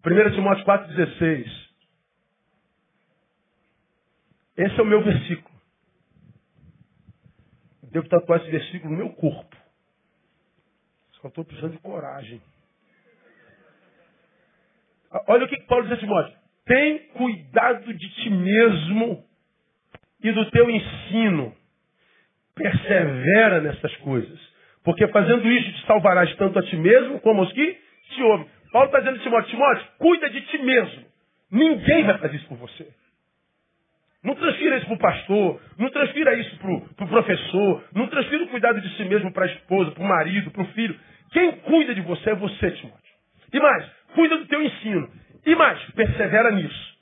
[0.06, 1.63] 1 Timóteo 4,16.
[4.58, 5.54] Esse é o meu versículo.
[7.92, 9.56] Devo tatuar esse versículo no meu corpo.
[11.22, 12.42] Só estou precisando de coragem.
[15.28, 16.36] Olha o que Paulo diz a Timóteo.
[16.66, 19.24] Tem cuidado de ti mesmo
[20.24, 21.56] e do teu ensino.
[22.56, 24.40] Persevera nessas coisas.
[24.84, 28.48] Porque fazendo isso te salvarás tanto a ti mesmo como aos que te ouvem.
[28.72, 31.06] Paulo está dizendo a Timóteo, Timóteo, cuida de ti mesmo.
[31.52, 32.92] Ninguém vai fazer isso por você.
[34.24, 38.44] Não transfira isso para o pastor, não transfira isso para o pro professor, não transfira
[38.44, 40.98] o cuidado de si mesmo para a esposa, para o marido, para o filho.
[41.32, 43.14] Quem cuida de você é você, Timóteo.
[43.52, 45.10] E mais, cuida do teu ensino.
[45.46, 46.94] E mais, persevera nisso.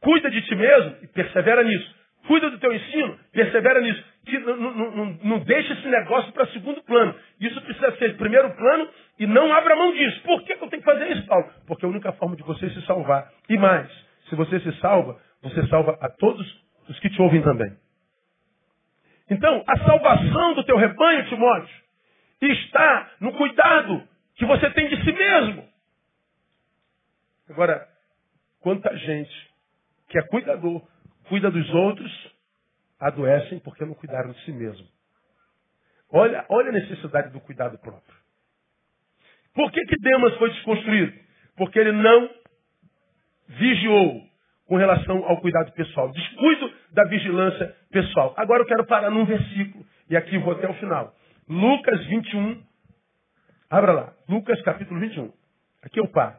[0.00, 1.98] Cuida de ti mesmo e persevera nisso.
[2.26, 4.04] Cuida do teu ensino, persevera nisso.
[4.24, 7.14] Que não, não, não, não deixe esse negócio para segundo plano.
[7.40, 10.20] Isso precisa ser primeiro plano e não abra mão disso.
[10.22, 11.46] Por que, eu tenho que fazer isso, Paulo?
[11.66, 13.30] Porque é a única forma de você se salvar.
[13.48, 13.88] E mais,
[14.28, 17.76] se você se salva, você salva a todos os que te ouvem também.
[19.30, 21.76] Então, a salvação do teu rebanho, Timóteo,
[22.40, 25.68] está no cuidado que você tem de si mesmo.
[27.50, 27.86] Agora,
[28.60, 29.50] quanta gente
[30.08, 30.82] que é cuidador,
[31.28, 32.34] cuida dos outros,
[32.98, 34.86] adoecem porque não cuidaram de si mesmo.
[36.10, 38.16] Olha, olha a necessidade do cuidado próprio.
[39.54, 41.12] Por que, que Demas foi desconstruído?
[41.56, 42.30] Porque ele não
[43.48, 44.27] vigiou
[44.68, 46.12] com relação ao cuidado pessoal.
[46.12, 48.34] Descuido da vigilância pessoal.
[48.36, 51.16] Agora eu quero parar num versículo, e aqui vou até o final.
[51.48, 52.62] Lucas 21.
[53.70, 54.14] Abra lá.
[54.28, 55.32] Lucas capítulo 21.
[55.82, 56.36] Aqui eu paro.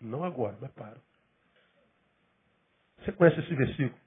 [0.00, 1.00] Não agora, mas paro.
[2.98, 3.98] Você conhece esse versículo?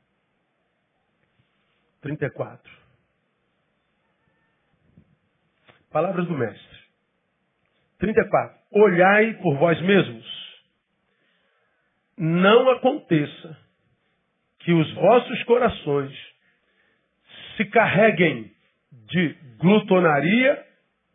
[2.02, 2.72] 34.
[5.90, 6.80] Palavras do Mestre.
[8.00, 8.60] 34.
[8.72, 10.43] Olhai por vós mesmos.
[12.18, 13.58] Não aconteça
[14.60, 16.12] que os vossos corações
[17.58, 18.52] se carreguem
[19.10, 20.64] de glutonaria,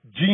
[0.04, 0.30] de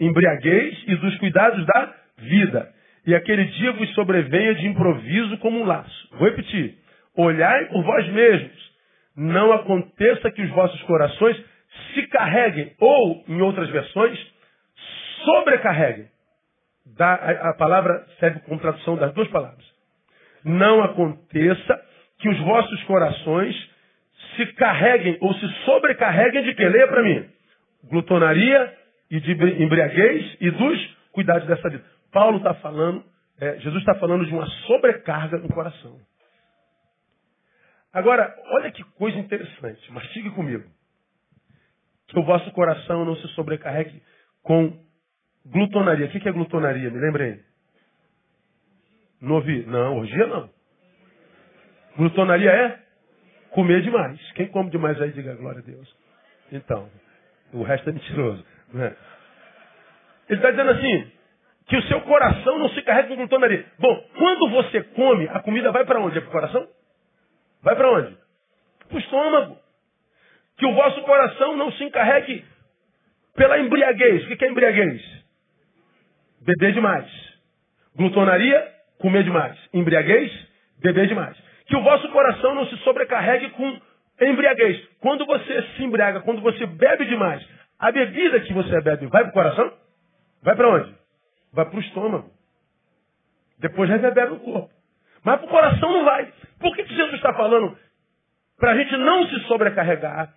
[0.00, 2.72] embriaguez e dos cuidados da vida
[3.06, 6.08] e aquele dia vos sobrevenha de improviso como um laço.
[6.12, 6.76] Vou repetir.
[7.16, 8.72] Olhai por vós mesmos.
[9.16, 11.36] Não aconteça que os vossos corações
[11.92, 14.18] se carreguem, ou, em outras versões,
[15.24, 16.06] sobrecarreguem.
[16.98, 19.71] A palavra serve como tradução das duas palavras.
[20.44, 21.82] Não aconteça
[22.18, 23.54] que os vossos corações
[24.36, 26.68] se carreguem ou se sobrecarreguem de que?
[26.68, 27.28] Leia para mim.
[27.84, 28.78] Glutonaria
[29.10, 31.84] e de embriaguez e dos cuidados dessa vida.
[32.10, 33.04] Paulo está falando,
[33.40, 35.98] é, Jesus está falando de uma sobrecarga no coração.
[37.92, 39.92] Agora, olha que coisa interessante.
[39.92, 40.64] Mastigue comigo.
[42.08, 44.02] Que o vosso coração não se sobrecarregue
[44.42, 44.78] com
[45.44, 46.06] glutonaria.
[46.06, 46.90] O que é glutonaria?
[46.90, 47.40] Me lembrei.
[49.22, 49.64] Não ouvi?
[49.66, 50.50] Não, orgia não.
[51.96, 52.78] Glutonaria é
[53.50, 54.20] comer demais.
[54.32, 55.96] Quem come demais aí, diga glória a Deus.
[56.50, 56.90] Então,
[57.52, 58.44] o resto é mentiroso.
[58.74, 58.96] Né?
[60.28, 61.12] Ele está dizendo assim,
[61.66, 63.64] que o seu coração não se carrega com glutonaria.
[63.78, 66.18] Bom, quando você come, a comida vai para onde?
[66.18, 66.68] É para o coração?
[67.62, 68.16] Vai para onde?
[68.88, 69.58] Para o estômago.
[70.58, 72.44] Que o vosso coração não se encarregue
[73.36, 74.24] pela embriaguez.
[74.24, 75.00] O que é embriaguez?
[76.40, 77.08] Beber demais.
[77.94, 78.71] Glutonaria,
[79.02, 79.58] comer demais.
[79.74, 80.32] Embriaguez,
[80.80, 81.36] beber demais.
[81.66, 83.80] Que o vosso coração não se sobrecarregue com
[84.20, 84.88] embriaguez.
[85.00, 87.46] Quando você se embriaga, quando você bebe demais,
[87.78, 89.72] a bebida que você bebe vai para o coração?
[90.42, 90.94] Vai para onde?
[91.52, 92.30] Vai para o estômago.
[93.58, 94.70] Depois reverbera no corpo.
[95.24, 96.32] Mas para o coração não vai.
[96.58, 97.76] Por que, que Jesus está falando?
[98.58, 100.32] Para a gente não se sobrecarregar.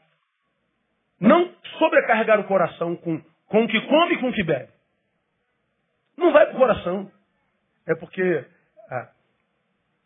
[1.20, 4.70] Não sobrecarregar o coração com, com o que come e com o que bebe.
[6.18, 7.12] Não vai para o coração.
[7.88, 8.46] É porque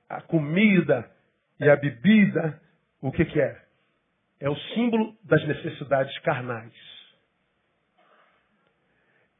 [0.10, 1.10] a comida
[1.60, 2.60] e a bebida,
[3.02, 3.62] o que, que é?
[4.40, 6.74] É o símbolo das necessidades carnais.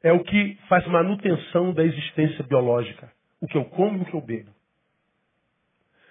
[0.04, 3.12] É o que faz manutenção da existência biológica.
[3.42, 4.54] O que eu como e o que eu bebo.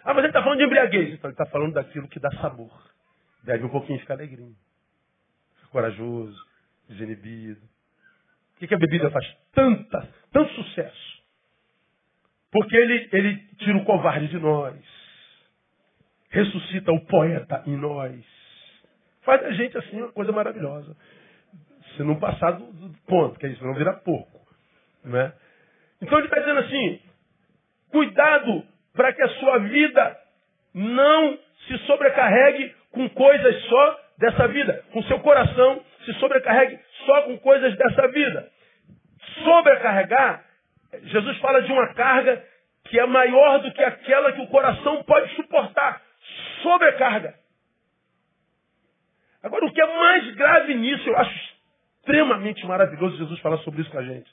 [0.03, 1.15] Ah, mas ele está falando de embriaguez.
[1.15, 2.71] Então ele está falando daquilo que dá sabor.
[3.45, 4.57] Deve um pouquinho ficar alegrinho.
[5.71, 6.47] Corajoso,
[6.89, 7.61] desinibido.
[7.61, 11.08] Por que, que a bebida faz tanta, tanto sucesso?
[12.51, 14.75] Porque ele, ele tira o covarde de nós.
[16.31, 18.25] Ressuscita o poeta em nós.
[19.23, 20.97] Faz a gente assim uma coisa maravilhosa.
[21.97, 24.41] Se não passar do, do ponto, que é isso, não virar porco.
[25.05, 25.33] Né?
[26.01, 27.01] Então ele está dizendo assim,
[27.91, 30.19] cuidado para que a sua vida
[30.75, 37.39] não se sobrecarregue com coisas só dessa vida, com seu coração se sobrecarregue só com
[37.39, 38.51] coisas dessa vida.
[39.45, 40.45] Sobrecarregar,
[40.93, 42.45] Jesus fala de uma carga
[42.85, 46.03] que é maior do que aquela que o coração pode suportar.
[46.63, 47.35] Sobrecarga.
[49.43, 51.57] Agora, o que é mais grave nisso, eu acho
[52.01, 54.31] extremamente maravilhoso Jesus falar sobre isso com a gente.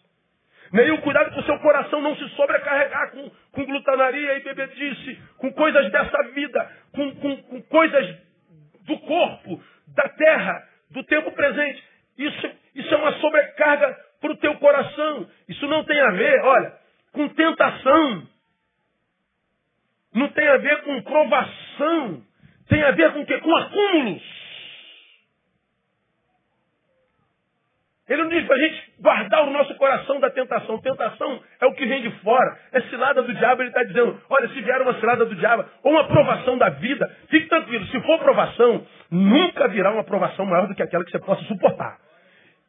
[0.71, 5.51] Nenhum cuidado com o seu coração não se sobrecarregar com, com glutanaria e bebedice, com
[5.53, 8.17] coisas dessa vida, com, com, com coisas
[8.81, 11.83] do corpo, da terra, do tempo presente.
[12.17, 15.27] Isso, isso é uma sobrecarga para o teu coração.
[15.47, 16.73] Isso não tem a ver, olha,
[17.13, 18.27] com tentação.
[20.13, 22.23] Não tem a ver com provação.
[22.67, 23.37] Tem a ver com o quê?
[23.39, 24.45] Com acúmulos.
[28.07, 30.79] Ele não diz para a gente guardar o nosso coração da tentação.
[30.79, 32.57] Tentação é o que vem de fora.
[32.71, 33.61] É cilada do diabo.
[33.61, 37.07] Ele está dizendo, olha, se vier uma cilada do diabo ou uma provação da vida,
[37.29, 37.85] fique tranquilo.
[37.87, 41.99] Se for provação, nunca virá uma provação maior do que aquela que você possa suportar.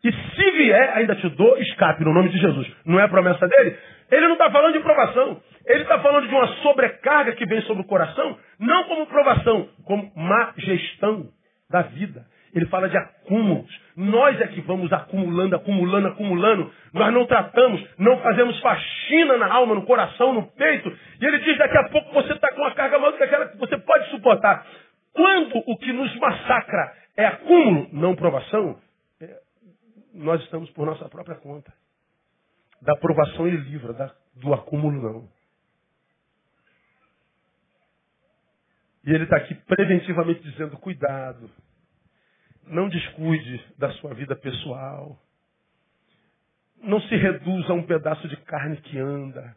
[0.04, 2.66] E se vier, ainda te dou escape no nome de Jesus.
[2.84, 3.76] Não é a promessa dele?
[4.10, 5.40] Ele não está falando de provação.
[5.66, 10.12] Ele está falando de uma sobrecarga que vem sobre o coração, não como provação, como
[10.14, 11.26] má gestão
[11.68, 12.24] da vida.
[12.54, 13.68] Ele fala de acúmulos.
[13.96, 16.72] Nós é que vamos acumulando, acumulando, acumulando.
[16.94, 20.90] Nós não tratamos, não fazemos faxina na alma, no coração, no peito.
[21.20, 23.48] E ele diz: daqui a pouco você está com uma carga maior do que aquela
[23.48, 24.64] que você pode suportar.
[25.12, 28.76] Quando o que nos massacra é acúmulo, não provação,
[30.26, 31.72] nós estamos por nossa própria conta.
[32.82, 35.28] Da provação ele livra, da, do acúmulo não.
[39.04, 41.48] E ele está aqui preventivamente dizendo: cuidado.
[42.66, 45.16] Não descuide da sua vida pessoal.
[46.82, 49.56] Não se reduza a um pedaço de carne que anda.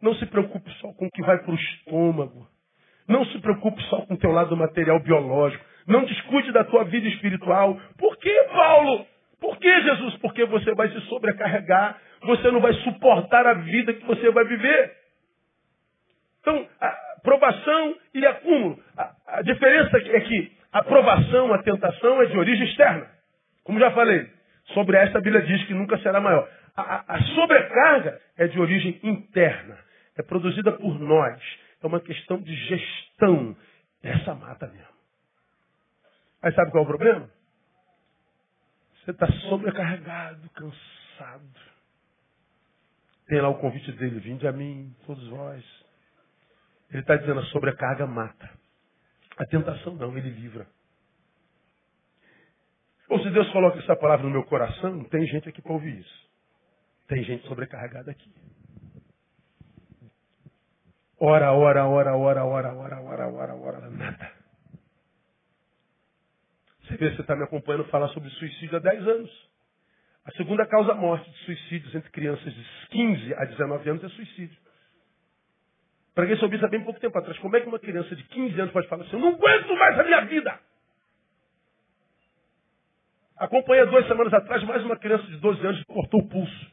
[0.00, 2.48] Não se preocupe só com o que vai para o estômago.
[3.06, 5.62] Não se preocupe só com o teu lado material biológico.
[5.86, 7.78] Não descuide da tua vida espiritual.
[7.98, 9.06] Por que, Paulo?
[9.40, 10.16] Por que, Jesus?
[10.18, 11.98] Porque você vai se sobrecarregar.
[12.22, 14.92] Você não vai suportar a vida que você vai viver.
[16.40, 16.66] Então,
[17.22, 18.78] provação e acúmulo.
[18.96, 23.06] A, a diferença é que a provação, a tentação é de origem externa.
[23.64, 24.28] Como já falei,
[24.74, 26.48] sobre esta a Bíblia diz que nunca será maior.
[26.76, 29.78] A, a, a sobrecarga é de origem interna.
[30.16, 31.40] É produzida por nós.
[31.82, 33.56] É uma questão de gestão.
[34.02, 34.90] Essa mata mesmo.
[36.42, 37.28] Aí sabe qual é o problema?
[39.10, 41.60] Está sobrecarregado, cansado.
[43.26, 45.64] Tem lá o convite dele, vinde a mim, todos vós.
[46.90, 48.50] Ele está dizendo, a sobrecarga mata.
[49.36, 50.66] A tentação não, ele livra.
[53.08, 56.30] Ou se Deus coloca essa palavra no meu coração, tem gente aqui para ouvir isso.
[57.08, 58.32] Tem gente sobrecarregada aqui.
[61.18, 64.39] Ora, ora, ora, ora, ora, ora, ora, ora, ora, nada.
[66.90, 69.50] Você vê, você está me acompanhando falar sobre suicídio há 10 anos.
[70.24, 74.58] A segunda causa morte de suicídios entre crianças de 15 a 19 anos é suicídio.
[76.14, 77.38] Preguei sobre isso há bem pouco tempo atrás.
[77.38, 79.98] Como é que uma criança de 15 anos pode falar assim, eu não aguento mais
[80.00, 80.58] a minha vida?
[83.36, 86.72] Acompanhei duas semanas atrás mais uma criança de 12 anos que cortou o pulso.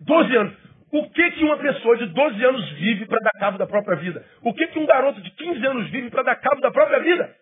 [0.00, 0.56] 12 anos.
[0.92, 4.24] O que, que uma pessoa de 12 anos vive para dar cabo da própria vida?
[4.42, 7.41] O que, que um garoto de 15 anos vive para dar cabo da própria vida?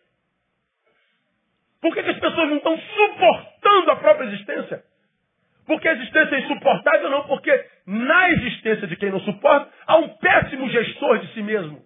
[1.81, 4.85] Por que, que as pessoas não estão suportando a própria existência?
[5.67, 10.09] Porque a existência é insuportável, não, porque na existência de quem não suporta, há um
[10.17, 11.83] péssimo gestor de si mesmo.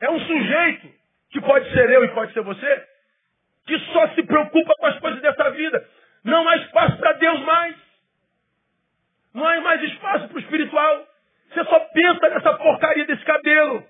[0.00, 0.88] É um sujeito,
[1.30, 2.86] que pode ser eu e pode ser você,
[3.66, 5.88] que só se preocupa com as coisas dessa vida.
[6.24, 7.76] Não há espaço para Deus mais.
[9.32, 11.06] Não há mais espaço para o espiritual.
[11.50, 13.86] Você só pensa nessa porcaria desse cabelo.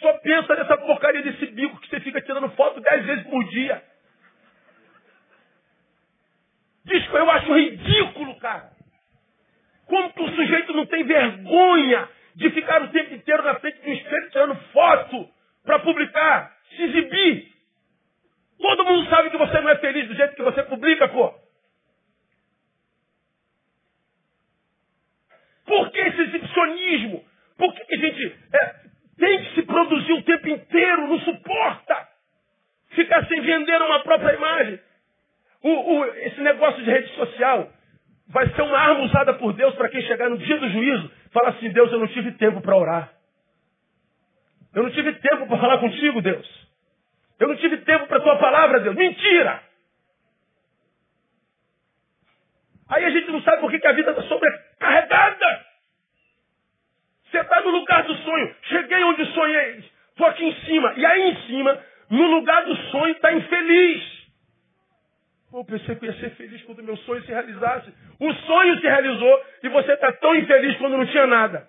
[0.00, 3.82] Só pensa nessa porcaria desse bico que você fica tirando foto dez vezes por dia.
[6.84, 8.70] Diz que eu acho ridículo, cara.
[9.86, 13.90] Como que o sujeito não tem vergonha de ficar o tempo inteiro na frente de
[13.90, 15.28] um espelho tirando foto
[15.64, 17.52] para publicar, se exibir?
[18.58, 21.34] Todo mundo sabe que você não é feliz do jeito que você publica, pô.
[25.64, 27.24] Por que esse exibicionismo?
[27.56, 28.85] Por que a gente é,
[29.18, 32.08] tem que se produzir o tempo inteiro, não suporta
[32.90, 34.80] ficar sem vender uma própria imagem.
[35.62, 37.70] O, o, esse negócio de rede social
[38.28, 41.50] vai ser uma arma usada por Deus para quem chegar no dia do juízo falar
[41.50, 43.12] assim, Deus, eu não tive tempo para orar.
[44.74, 46.66] Eu não tive tempo para falar contigo, Deus.
[47.38, 48.96] Eu não tive tempo para a tua palavra, Deus.
[48.96, 49.62] Mentira!
[52.88, 55.65] Aí a gente não sabe por que, que a vida está sobrecarregada.
[57.30, 58.54] Você está no lugar do sonho.
[58.62, 59.84] Cheguei onde sonhei.
[60.10, 60.94] Estou aqui em cima.
[60.96, 61.78] E aí em cima,
[62.10, 64.16] no lugar do sonho, está infeliz.
[65.50, 67.92] Pô, pensei que ia ser feliz quando meu sonho se realizasse.
[68.20, 71.68] O sonho se realizou e você está tão infeliz quando não tinha nada.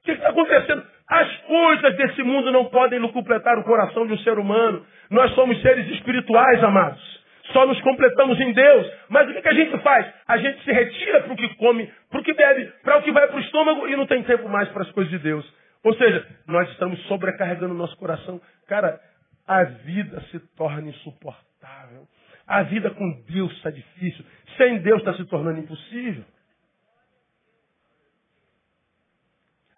[0.00, 0.86] O que está acontecendo?
[1.08, 4.86] As coisas desse mundo não podem completar o coração de um ser humano.
[5.10, 7.18] Nós somos seres espirituais, amados.
[7.52, 8.92] Só nos completamos em Deus.
[9.08, 10.06] Mas o que, que a gente faz?
[10.26, 13.12] A gente se retira para o que come, para o que bebe, para o que
[13.12, 15.44] vai para o estômago e não tem tempo mais para as coisas de Deus.
[15.82, 18.40] Ou seja, nós estamos sobrecarregando o nosso coração.
[18.66, 19.00] Cara,
[19.46, 22.06] a vida se torna insuportável.
[22.46, 24.24] A vida com Deus está difícil.
[24.56, 26.24] Sem Deus está se tornando impossível.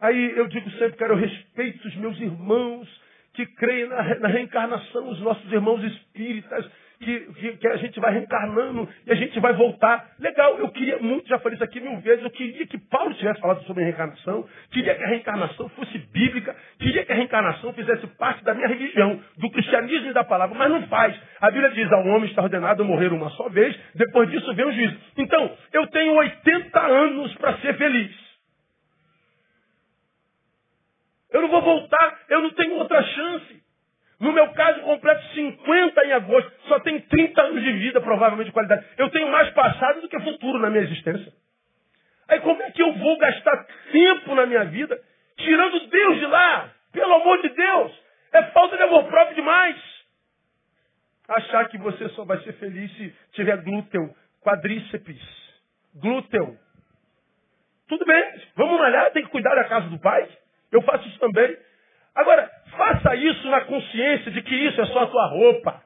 [0.01, 2.89] Aí eu digo sempre, cara, eu respeito os meus irmãos
[3.35, 6.69] que creem na, na reencarnação, os nossos irmãos espíritas,
[7.01, 10.11] que, que, a gente vai reencarnando e a gente vai voltar.
[10.19, 13.41] Legal, eu queria muito, já falei isso aqui mil vezes, eu queria que Paulo tivesse
[13.41, 18.07] falado sobre a reencarnação, queria que a reencarnação fosse bíblica, queria que a reencarnação fizesse
[18.19, 21.19] parte da minha religião, do cristianismo e da palavra, mas não faz.
[21.41, 24.73] A Bíblia diz, ao homem está ordenado morrer uma só vez, depois disso vem o
[24.73, 24.97] juízo.
[25.17, 28.31] Então, eu tenho 80 anos para ser feliz.
[31.33, 33.60] Eu não vou voltar, eu não tenho outra chance.
[34.21, 36.53] No meu caso, completo 50 em agosto.
[36.69, 38.85] Só tenho 30 anos de vida, provavelmente, de qualidade.
[38.99, 41.33] Eu tenho mais passado do que futuro na minha existência.
[42.29, 45.01] Aí como é que eu vou gastar tempo na minha vida
[45.37, 46.71] tirando Deus de lá?
[46.93, 47.93] Pelo amor de Deus!
[48.33, 49.77] É falta de amor próprio demais.
[51.27, 55.21] Achar que você só vai ser feliz se tiver glúteo, quadríceps,
[55.95, 56.59] glúteo.
[57.89, 60.29] Tudo bem, vamos malhar, tem que cuidar da casa do pai.
[60.71, 61.57] Eu faço isso também.
[62.15, 65.83] Agora, faça isso na consciência de que isso é só a tua roupa.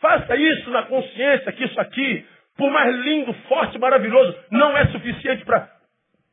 [0.00, 5.44] Faça isso na consciência que isso aqui, por mais lindo, forte, maravilhoso, não é suficiente
[5.44, 5.68] para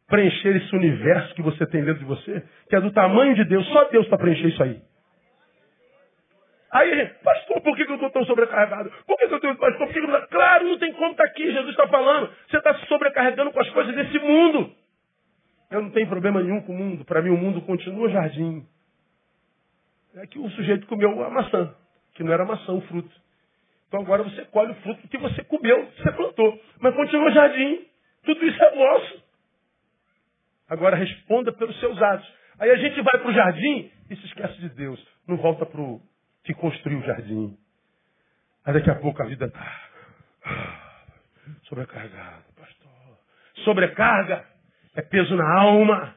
[0.08, 3.66] preencher esse universo que você tem dentro de você, que é do tamanho de Deus.
[3.68, 4.82] Só Deus para preencher isso aí.
[6.72, 8.92] Aí, pastor, por que, eu estou tão sobrecarregado?
[9.06, 11.52] Por que, eu estou, pastor, por que, eu Claro, não tem como estar tá aqui,
[11.52, 12.30] Jesus está falando.
[12.50, 14.72] Você está se sobrecarregando com as coisas desse mundo.
[15.74, 17.04] Eu não tenho problema nenhum com o mundo.
[17.04, 18.64] Para mim, o mundo continua jardim.
[20.14, 21.74] É que o sujeito comeu a maçã,
[22.14, 23.12] que não era maçã, o fruto.
[23.88, 26.62] Então agora você colhe o fruto que você comeu, que você plantou.
[26.80, 27.88] Mas continua jardim.
[28.24, 29.24] Tudo isso é nosso.
[30.70, 32.32] Agora responda pelos seus atos.
[32.60, 35.04] Aí a gente vai para o jardim e se esquece de Deus.
[35.28, 36.00] Não volta para o
[36.44, 37.58] que construiu o jardim.
[38.64, 39.90] Aí daqui a pouco a vida está.
[41.64, 43.18] Sobrecarregado, pastor.
[43.66, 44.53] Sobrecarga
[44.96, 46.16] é peso na alma.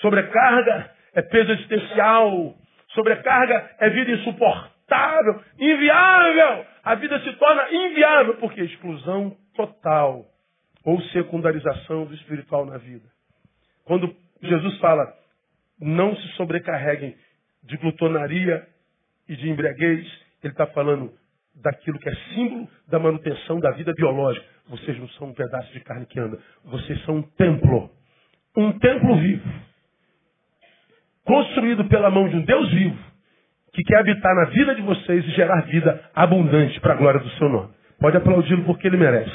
[0.00, 2.54] Sobrecarga é peso existencial.
[2.88, 6.66] Sobrecarga é vida insuportável, inviável.
[6.84, 10.24] A vida se torna inviável porque exclusão total
[10.84, 13.06] ou secundarização do espiritual na vida.
[13.84, 15.12] Quando Jesus fala,
[15.80, 17.16] não se sobrecarreguem
[17.62, 18.66] de glutonaria
[19.28, 20.06] e de embriaguez,
[20.42, 21.12] ele está falando
[21.62, 24.44] daquilo que é símbolo da manutenção da vida biológica.
[24.68, 27.90] Vocês não são um pedaço de carne que anda, vocês são um templo.
[28.56, 29.48] Um templo vivo.
[31.24, 32.98] Construído pela mão de um Deus vivo,
[33.72, 37.30] que quer habitar na vida de vocês e gerar vida abundante para a glória do
[37.30, 37.74] seu nome.
[38.00, 39.30] Pode aplaudi-lo porque ele merece.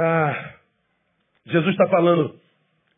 [0.00, 0.54] Ah,
[1.48, 2.38] Jesus está falando,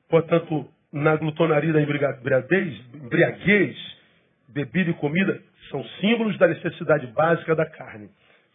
[0.08, 3.76] portanto, na glutonaria da embriaguez, embriaguez,
[4.48, 5.40] bebida e comida,
[5.70, 8.10] são símbolos da necessidade básica da carne.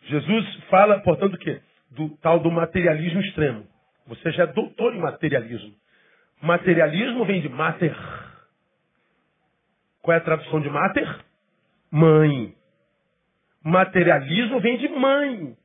[0.08, 1.62] Jesus fala, portanto, o quê?
[1.92, 3.66] Do tal do materialismo extremo.
[4.08, 5.74] Você já é doutor em materialismo.
[6.42, 7.96] Materialismo vem de mater.
[10.02, 11.26] Qual é a tradução de mater?
[11.90, 12.54] Mãe.
[13.64, 15.58] Materialismo vem de mãe.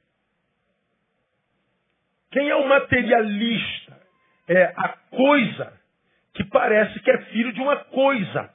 [2.30, 3.89] Quem é o materialista?
[4.52, 5.80] É a coisa
[6.34, 8.52] que parece que é filho de uma coisa.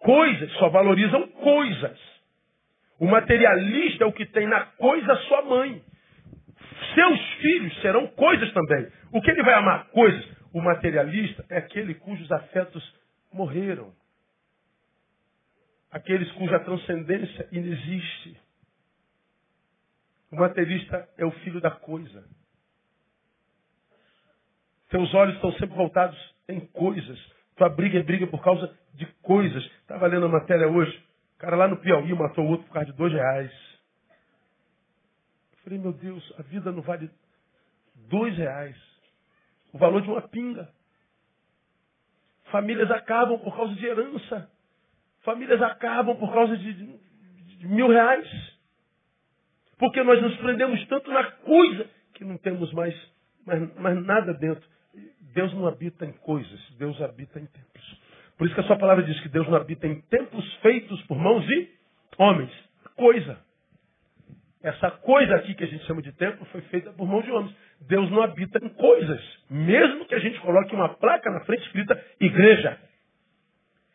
[0.00, 1.96] Coisas só valorizam coisas.
[2.98, 5.80] O materialista é o que tem na coisa sua mãe.
[6.96, 8.90] Seus filhos serão coisas também.
[9.12, 9.86] O que ele vai amar?
[9.90, 10.28] Coisas.
[10.52, 12.82] O materialista é aquele cujos afetos
[13.32, 13.94] morreram.
[15.92, 18.36] Aqueles cuja transcendência inexiste.
[20.32, 22.24] O materialista é o filho da coisa.
[24.88, 26.16] Teus olhos estão sempre voltados
[26.48, 27.18] em coisas.
[27.56, 29.64] Tua briga é briga por causa de coisas.
[29.80, 30.96] Estava lendo a matéria hoje.
[31.36, 33.52] O cara lá no Piauí matou o outro por causa de dois reais.
[35.52, 37.10] Eu falei, meu Deus, a vida não vale
[38.08, 38.76] dois reais.
[39.72, 40.68] O valor de uma pinga.
[42.50, 44.50] Famílias acabam por causa de herança.
[45.20, 48.26] Famílias acabam por causa de, de, de mil reais.
[49.78, 52.94] Porque nós nos prendemos tanto na coisa que não temos mais,
[53.44, 54.66] mais, mais nada dentro.
[55.34, 58.00] Deus não habita em coisas, Deus habita em templos.
[58.36, 61.18] Por isso que a sua palavra diz que Deus não habita em templos feitos por
[61.18, 61.68] mãos de
[62.16, 62.50] homens.
[62.96, 63.38] Coisa.
[64.62, 67.54] Essa coisa aqui que a gente chama de templo foi feita por mãos de homens.
[67.80, 69.20] Deus não habita em coisas.
[69.50, 72.78] Mesmo que a gente coloque uma placa na frente escrita igreja.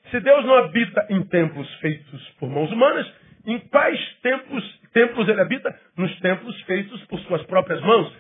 [0.10, 3.12] Se Deus não habita em templos feitos por mãos humanas,
[3.46, 5.80] em quais templos, templos ele habita?
[5.98, 8.14] Nos templos feitos por suas próprias mãos.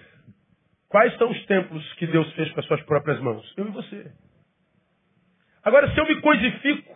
[0.93, 3.51] Quais são os templos que Deus fez com as suas próprias mãos?
[3.57, 4.11] Eu e você.
[5.63, 6.95] Agora, se eu me coisifico,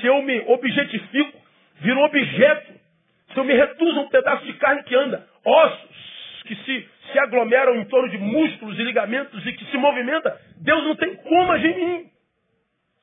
[0.00, 1.40] se eu me objetifico,
[1.80, 2.72] viro um objeto,
[3.32, 7.18] se eu me reduzo a um pedaço de carne que anda, ossos que se, se
[7.18, 11.50] aglomeram em torno de músculos e ligamentos e que se movimenta, Deus não tem como
[11.50, 12.10] agir em mim.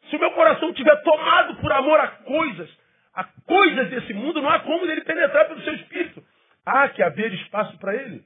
[0.09, 2.69] Se o meu coração estiver tomado por amor a coisas,
[3.13, 6.23] a coisas desse mundo, não há como ele penetrar pelo seu espírito.
[6.65, 8.23] Há que haver espaço para ele.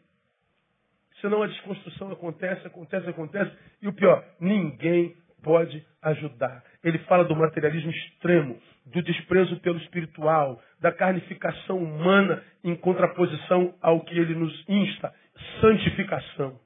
[1.23, 3.57] Senão a desconstrução acontece, acontece, acontece.
[3.81, 6.61] E o pior, ninguém pode ajudar.
[6.83, 14.01] Ele fala do materialismo extremo, do desprezo pelo espiritual, da carnificação humana em contraposição ao
[14.01, 15.13] que ele nos insta,
[15.61, 16.59] santificação.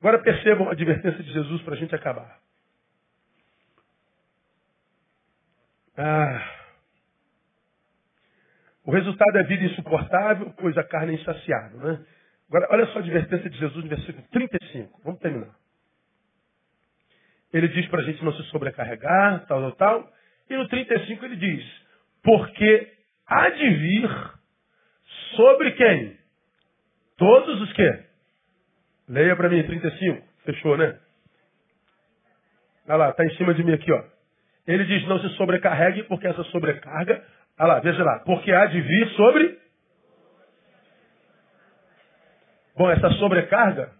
[0.00, 2.38] Agora percebam a advertência de Jesus para a gente acabar.
[5.96, 6.54] Ah.
[8.84, 12.04] O resultado é vida insuportável, pois a carne é insaciável, né?
[12.48, 15.00] Agora, olha só a advertência de Jesus no versículo 35.
[15.04, 15.54] Vamos terminar.
[17.52, 20.12] Ele diz para a gente não se sobrecarregar, tal, tal, tal.
[20.48, 21.64] E no 35 ele diz,
[22.22, 22.92] porque
[23.26, 24.10] há de vir
[25.36, 26.18] sobre quem?
[27.16, 28.04] Todos os que?
[29.08, 30.26] Leia para mim, 35.
[30.44, 30.98] Fechou, né?
[32.86, 34.02] Olha lá, está em cima de mim aqui, ó.
[34.66, 37.22] Ele diz, não se sobrecarregue, porque essa sobrecarga,
[37.58, 39.58] olha lá, veja lá, porque há de vir sobre
[42.78, 43.90] Bom, essa sobrecarga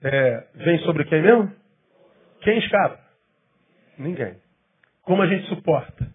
[0.00, 1.52] é, vem sobre quem mesmo?
[2.40, 3.00] Quem escapa?
[3.98, 4.36] Ninguém.
[5.02, 6.08] Como a gente suporta?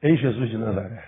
[0.00, 1.04] Em Jesus de Nazaré.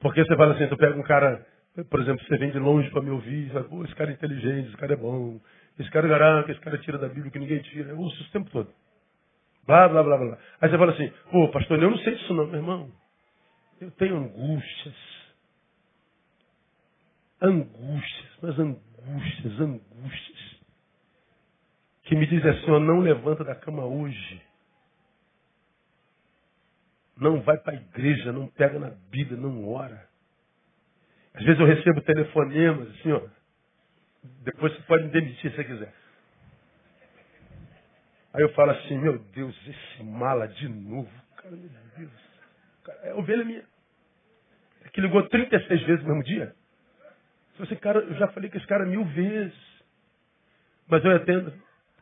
[0.00, 1.46] Porque você fala assim, tu pega um cara,
[1.90, 4.68] por exemplo, você vem de longe para me ouvir, fala, pô, esse cara é inteligente,
[4.68, 5.38] esse cara é bom,
[5.78, 7.90] esse cara é garanto, esse cara tira da Bíblia que ninguém tira.
[7.90, 8.70] Eu uso isso o tempo todo.
[9.66, 10.38] Blá, blá, blá, blá.
[10.62, 12.90] Aí você fala assim, pô, pastor, eu não sei disso não, meu irmão.
[13.78, 15.14] Eu tenho angústias
[17.44, 20.60] angústias, mas angústias, angústias.
[22.04, 24.42] que me dizem assim, ó, não levanta da cama hoje.
[27.16, 30.08] Não vai para a igreja, não pega na Bíblia, não ora.
[31.32, 33.22] Às vezes eu recebo telefonemas assim, ó.
[34.42, 35.94] Depois você pode me demitir se você quiser.
[38.32, 41.10] Aí eu falo assim, meu Deus, esse mala de novo.
[41.36, 42.12] Cara, meu Deus.
[42.84, 43.64] Cara, é ovelha minha.
[44.84, 46.54] É que ligou 36 vezes no mesmo dia.
[47.60, 49.54] Esse cara, eu já falei com esse cara mil vezes.
[50.88, 51.52] Mas eu atendo.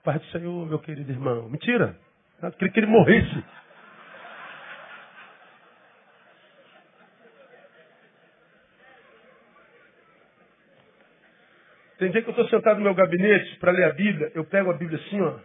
[0.02, 1.48] Pai do Senhor, meu querido irmão.
[1.48, 1.96] Mentira.
[2.42, 3.44] Eu queria que ele morresse.
[11.98, 14.72] Tem dia que eu estou sentado no meu gabinete para ler a Bíblia, eu pego
[14.72, 15.38] a Bíblia assim, ó.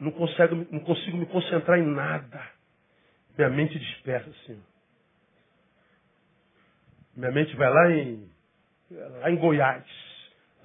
[0.00, 2.42] Não consigo, não consigo me concentrar em nada.
[3.36, 4.62] Minha mente dispersa assim.
[7.14, 8.30] Minha mente vai lá em,
[8.90, 9.84] lá em Goiás,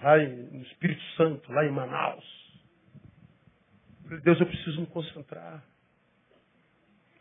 [0.01, 2.43] lá no Espírito Santo, lá em Manaus.
[4.23, 5.63] Deus, eu preciso me concentrar.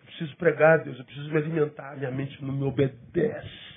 [0.00, 1.96] Eu preciso pregar, Deus, eu preciso me alimentar.
[1.96, 3.72] Minha mente não me obedece.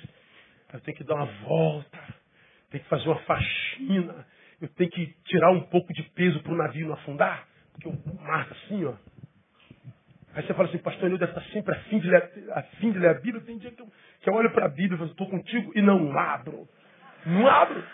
[0.72, 1.98] Eu tenho que dar uma volta.
[2.70, 4.26] Tenho que fazer uma faxina.
[4.60, 7.46] Eu tenho que tirar um pouco de peso para o navio não afundar.
[7.72, 8.94] Porque o mar assim, ó.
[10.34, 12.30] Aí você fala assim, pastor Nildo está sempre a fim, de ler,
[12.78, 13.42] de ler a Bíblia.
[13.42, 15.80] Tem dia que eu, que eu olho para a Bíblia e falo, estou contigo e
[15.80, 16.68] não abro.
[17.26, 17.84] Não abro.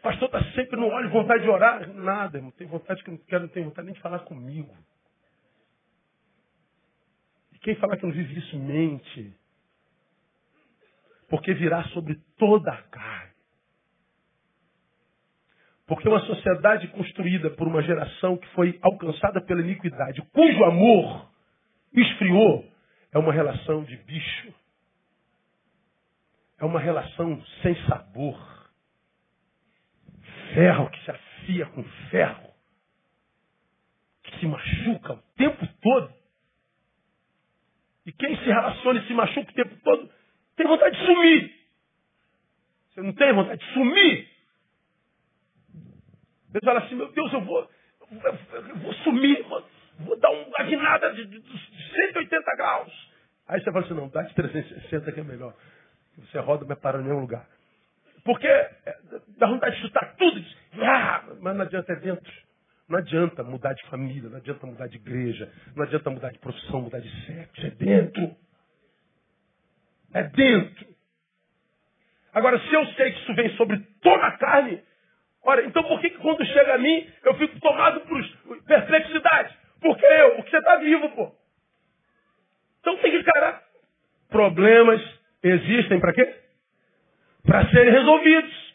[0.00, 1.86] Pastor está sempre no olho, vontade de orar.
[1.92, 4.74] Nada, não tem vontade que não quero, não tem vontade nem de falar comigo.
[7.52, 9.34] E quem falar que não vive isso mente.
[11.28, 13.30] Porque virá sobre toda a carne.
[15.86, 21.28] Porque uma sociedade construída por uma geração que foi alcançada pela iniquidade, cujo amor
[21.92, 22.64] esfriou,
[23.12, 24.59] é uma relação de bicho.
[26.60, 28.38] É uma relação sem sabor.
[30.54, 32.50] Ferro que se afia com ferro.
[34.22, 36.12] Que se machuca o tempo todo.
[38.06, 40.10] E quem se relaciona e se machuca o tempo todo
[40.60, 41.54] tem vontade de sumir.
[42.90, 44.28] Você não tem vontade de sumir?
[46.52, 47.70] Você fala assim, meu Deus, eu vou,
[48.10, 49.64] eu vou sumir, vou,
[50.00, 53.10] vou dar uma guinada de, de, de 180 graus.
[53.48, 55.54] Aí você fala assim, não, dá de 360 que é melhor.
[56.26, 57.46] Você roda, mas para em nenhum lugar.
[58.24, 58.74] Porque é,
[59.38, 60.44] dá vontade de chutar tudo.
[60.82, 62.32] Ah, mas não adianta, é dentro.
[62.88, 66.82] Não adianta mudar de família, não adianta mudar de igreja, não adianta mudar de profissão,
[66.82, 67.66] mudar de sexo.
[67.66, 68.36] É dentro.
[70.12, 70.86] É dentro.
[72.32, 74.82] Agora, se eu sei que isso vem sobre toda a carne,
[75.42, 78.22] Ora, então por que, que quando chega a mim eu fico tomado por
[78.66, 79.56] perplexidade?
[79.80, 81.32] Porque eu, porque você está vivo, pô.
[82.80, 83.62] Então tem que encarar.
[84.28, 85.00] Problemas
[85.42, 86.34] existem para quê?
[87.44, 88.74] Para serem resolvidos.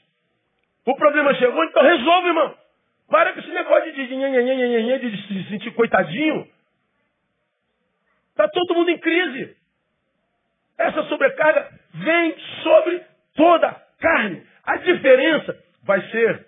[0.85, 2.57] O problema chegou, então resolve, irmão.
[3.09, 6.47] Para com esse negócio de, de, de se sentir coitadinho.
[8.31, 9.55] Está todo mundo em crise.
[10.77, 13.03] Essa sobrecarga vem sobre
[13.35, 14.43] toda a carne.
[14.63, 16.45] A diferença vai ser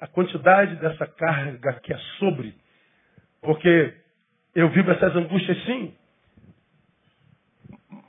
[0.00, 2.54] a quantidade dessa carga que é sobre.
[3.40, 3.94] Porque
[4.54, 5.94] eu vivo essas angústias sim,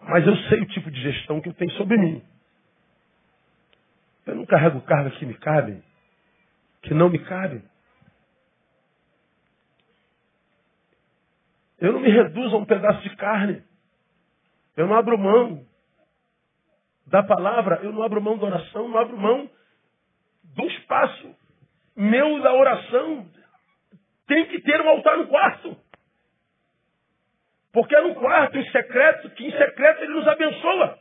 [0.07, 2.23] mas eu sei o tipo de gestão que eu tenho sobre mim.
[4.25, 5.83] Eu não carrego cargas que me cabem,
[6.81, 7.63] que não me cabem.
[11.79, 13.63] Eu não me reduzo a um pedaço de carne.
[14.75, 15.65] Eu não abro mão
[17.05, 19.49] da palavra, eu não abro mão da oração, não abro mão
[20.43, 21.35] do espaço
[21.97, 23.27] meu da oração
[24.27, 25.75] tem que ter um altar no quarto.
[27.77, 30.97] Porque é no quarto, em secreto, que em secreto ele nos abençoa.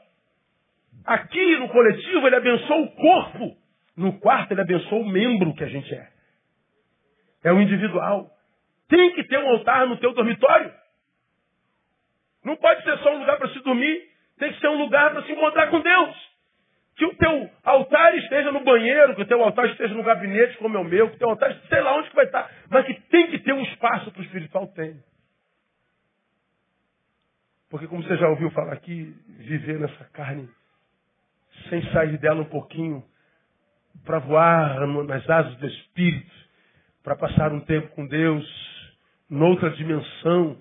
[1.06, 3.56] Aqui no coletivo ele abençoa o corpo.
[3.96, 6.06] No quarto ele abençoa o membro que a gente é.
[7.44, 8.30] É o individual.
[8.90, 10.70] Tem que ter um altar no teu dormitório.
[12.44, 14.10] Não pode ser só um lugar para se dormir.
[14.38, 16.14] Tem que ser um lugar para se encontrar com Deus.
[16.96, 20.76] Que o teu altar esteja no banheiro, que o teu altar esteja no gabinete como
[20.76, 22.92] é o meu, que o teu altar, sei lá onde que vai estar, mas que
[23.08, 25.02] tem que ter um espaço para o espiritual tem.
[27.76, 30.48] Porque como você já ouviu falar aqui, viver nessa carne
[31.68, 33.04] sem sair dela um pouquinho,
[34.02, 36.32] para voar nas asas do Espírito,
[37.02, 38.46] para passar um tempo com Deus,
[39.28, 40.56] noutra dimensão,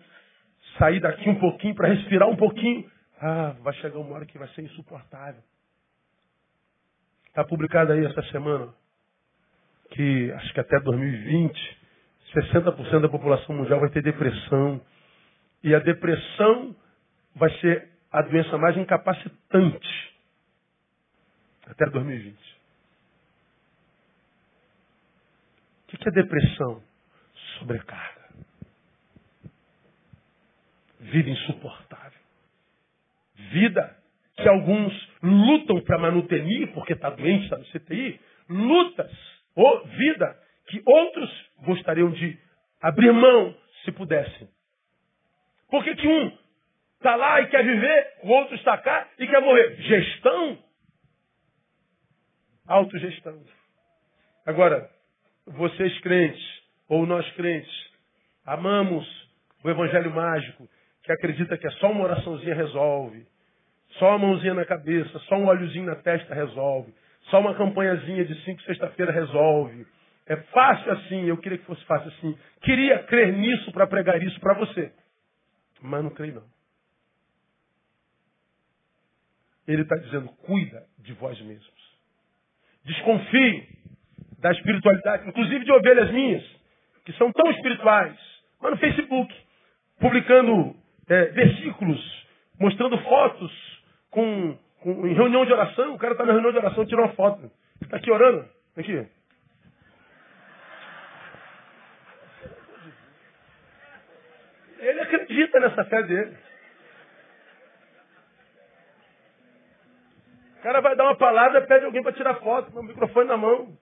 [0.78, 2.86] sair daqui um pouquinho para respirar um pouquinho,
[3.22, 5.42] ah, vai chegar uma hora que vai ser insuportável.
[7.28, 8.74] Está publicado aí essa semana
[9.92, 11.78] que acho que até 2020,
[12.34, 14.82] 60% da população mundial vai ter depressão.
[15.64, 16.76] E a depressão
[17.36, 20.16] vai ser a doença mais incapacitante
[21.68, 22.38] até 2020.
[25.94, 26.84] O que é depressão?
[27.58, 28.26] Sobrecarga.
[31.00, 32.20] Vida insuportável.
[33.36, 33.98] Vida
[34.36, 38.20] que alguns lutam para manutenir, porque está doente, está no CTI.
[38.50, 39.12] Lutas,
[39.56, 42.38] ou vida, que outros gostariam de
[42.82, 44.50] abrir mão se pudessem.
[45.70, 46.38] Por que, que um
[47.06, 49.76] está lá e quer viver, o outro está cá e quer morrer?
[49.76, 50.58] Gestão?
[52.68, 53.40] Autogestão.
[54.44, 54.90] Agora,
[55.46, 56.44] vocês crentes,
[56.90, 57.72] ou nós crentes,
[58.44, 59.06] amamos
[59.64, 60.68] o evangelho mágico,
[61.04, 63.28] que acredita que é só uma oraçãozinha resolve,
[64.00, 66.92] só uma mãozinha na cabeça, só um óleozinho na testa resolve,
[67.30, 69.86] só uma campanhazinha de cinco sexta-feira resolve.
[70.26, 72.36] É fácil assim, eu queria que fosse fácil assim.
[72.62, 74.92] Queria crer nisso para pregar isso para você.
[75.84, 76.55] Mas não creio não.
[79.68, 81.74] Ele está dizendo, cuida de vós mesmos.
[82.84, 83.68] Desconfie
[84.40, 86.44] da espiritualidade, inclusive de ovelhas minhas,
[87.04, 88.16] que são tão espirituais,
[88.62, 89.36] mas no Facebook,
[90.00, 90.76] publicando
[91.08, 92.28] é, versículos,
[92.60, 93.52] mostrando fotos
[94.12, 97.14] com, com, em reunião de oração, o cara está na reunião de oração tirou uma
[97.14, 97.52] foto.
[97.82, 98.48] Está aqui orando.
[98.78, 99.08] Aqui.
[104.80, 106.38] Ele acredita nessa fé dele.
[110.66, 113.78] Cara vai dar uma palavra, pede alguém para tirar foto, com o microfone na mão.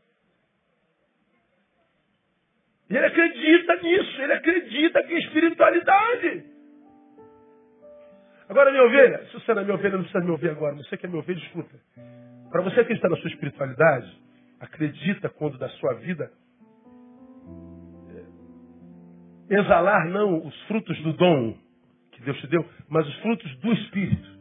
[2.89, 6.43] E ele acredita nisso, ele acredita que é espiritualidade.
[8.49, 10.75] Agora, minha ovelha, se você não é minha ovelha, não precisa me ouvir agora.
[10.75, 11.79] Você que é minha ovelha, escuta.
[12.51, 14.21] Para você acreditar na sua espiritualidade,
[14.59, 16.29] acredita quando da sua vida
[19.49, 21.57] é, exalar não os frutos do dom
[22.11, 24.32] que Deus te deu, mas os frutos do Espírito.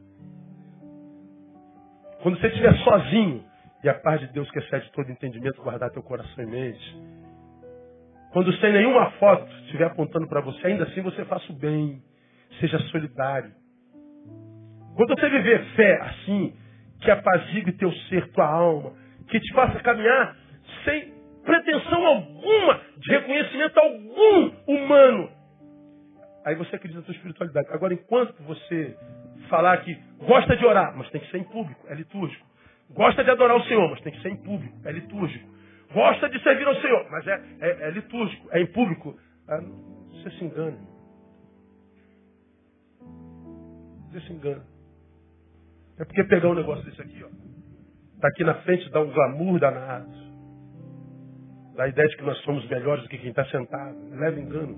[2.22, 3.44] Quando você estiver sozinho
[3.82, 6.96] e a paz de Deus que excede todo entendimento guardar teu coração e mente,
[8.32, 12.00] quando sem nenhuma foto estiver apontando para você, ainda assim você faça o bem.
[12.60, 13.52] Seja solidário.
[14.94, 16.54] Quando você viver fé assim,
[17.00, 18.92] que apazigue teu ser, tua alma,
[19.28, 20.36] que te faça caminhar
[20.84, 21.12] sem
[21.44, 25.28] pretensão alguma, de reconhecimento algum humano,
[26.46, 27.68] aí você acredita na tua espiritualidade.
[27.72, 28.96] Agora, enquanto você
[29.52, 32.46] falar que gosta de orar, mas tem que ser em público, é litúrgico.
[32.88, 35.46] Gosta de adorar o Senhor, mas tem que ser em público, é litúrgico.
[35.92, 39.14] Gosta de servir ao Senhor, mas é, é, é litúrgico, é em público.
[39.46, 39.60] Ah,
[40.10, 40.78] você se engana.
[44.10, 44.64] Você se engana.
[45.98, 47.28] É porque pegar um negócio desse aqui, ó,
[48.20, 50.10] tá aqui na frente, dá um glamour danado.
[51.76, 53.96] Dá a ideia de que nós somos melhores do que quem está sentado.
[54.18, 54.76] Leva engano.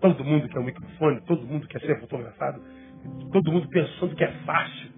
[0.00, 2.62] Todo mundo quer um microfone, todo mundo quer ser fotografado,
[3.32, 4.90] todo mundo pensando que é fácil,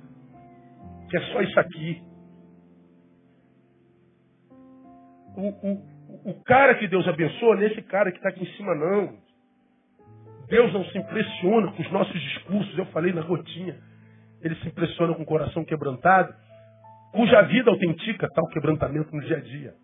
[1.08, 2.02] que é só isso aqui.
[5.36, 9.18] O, o, o cara que Deus abençoa, nesse cara que está aqui em cima, não.
[10.48, 13.76] Deus não se impressiona com os nossos discursos, eu falei na gotinha.
[14.42, 16.34] Ele se impressiona com o coração quebrantado,
[17.12, 19.74] cuja vida autentica tal quebrantamento no dia a dia.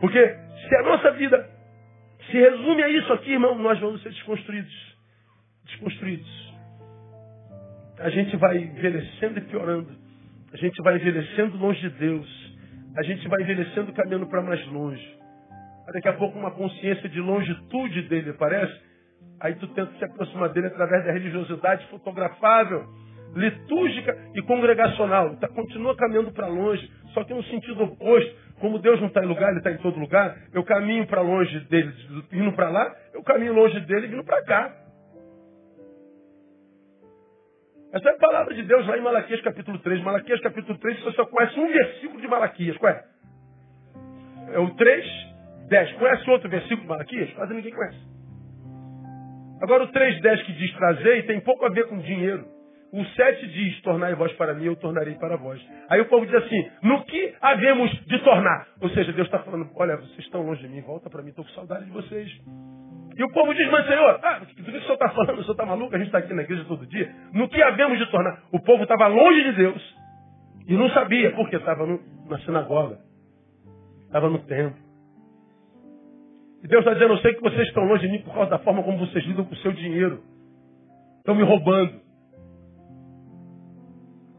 [0.00, 0.18] Porque
[0.68, 1.50] se a nossa vida
[2.30, 4.96] se resume a isso aqui, irmão, nós vamos ser desconstruídos.
[5.64, 6.51] Desconstruídos.
[7.98, 9.88] A gente vai envelhecendo e piorando.
[10.52, 12.52] A gente vai envelhecendo longe de Deus.
[12.96, 15.18] A gente vai envelhecendo caminhando para mais longe.
[15.92, 18.80] Daqui a pouco uma consciência de longitude dele parece.
[19.40, 22.86] Aí tu tenta se aproximar dele através da religiosidade fotografável
[23.34, 25.36] litúrgica e congregacional.
[25.36, 28.42] Tá, continua caminhando para longe, só que no sentido oposto.
[28.60, 31.58] Como Deus não está em lugar, Ele está em todo lugar, eu caminho para longe
[31.68, 31.92] dele,
[32.32, 34.72] indo para lá, eu caminho longe dele, vindo para cá.
[37.92, 40.02] Essa é a palavra de Deus lá em Malaquias capítulo 3.
[40.02, 42.76] Malaquias capítulo 3, você só conhece um versículo de Malaquias.
[42.78, 43.04] Qual é?
[44.54, 45.06] É o 3,
[45.68, 45.92] 10.
[45.92, 47.30] Conhece outro versículo de Malaquias?
[47.34, 47.98] Quase ninguém conhece.
[49.60, 52.46] Agora o 3, 10 que diz trazer tem pouco a ver com dinheiro.
[52.94, 55.60] O 7 diz, tornai vós para mim, eu tornarei para vós.
[55.88, 58.68] Aí o povo diz assim, no que havemos de tornar?
[58.80, 61.44] Ou seja, Deus está falando, olha, vocês estão longe de mim, volta para mim, estou
[61.44, 62.30] com saudade de vocês.
[63.16, 65.38] E o povo diz, mas Senhor, ah, do que o senhor está falando?
[65.38, 65.94] O senhor está maluco?
[65.94, 67.14] A gente está aqui na igreja todo dia.
[67.32, 68.42] No que havemos de tornar?
[68.50, 69.96] O povo estava longe de Deus
[70.66, 71.86] e não sabia, porque estava
[72.28, 72.98] na sinagoga,
[74.06, 74.80] estava no templo.
[76.62, 78.58] E Deus está dizendo, eu sei que vocês estão longe de mim por causa da
[78.60, 80.22] forma como vocês lidam com o seu dinheiro.
[81.18, 82.00] Estão me roubando.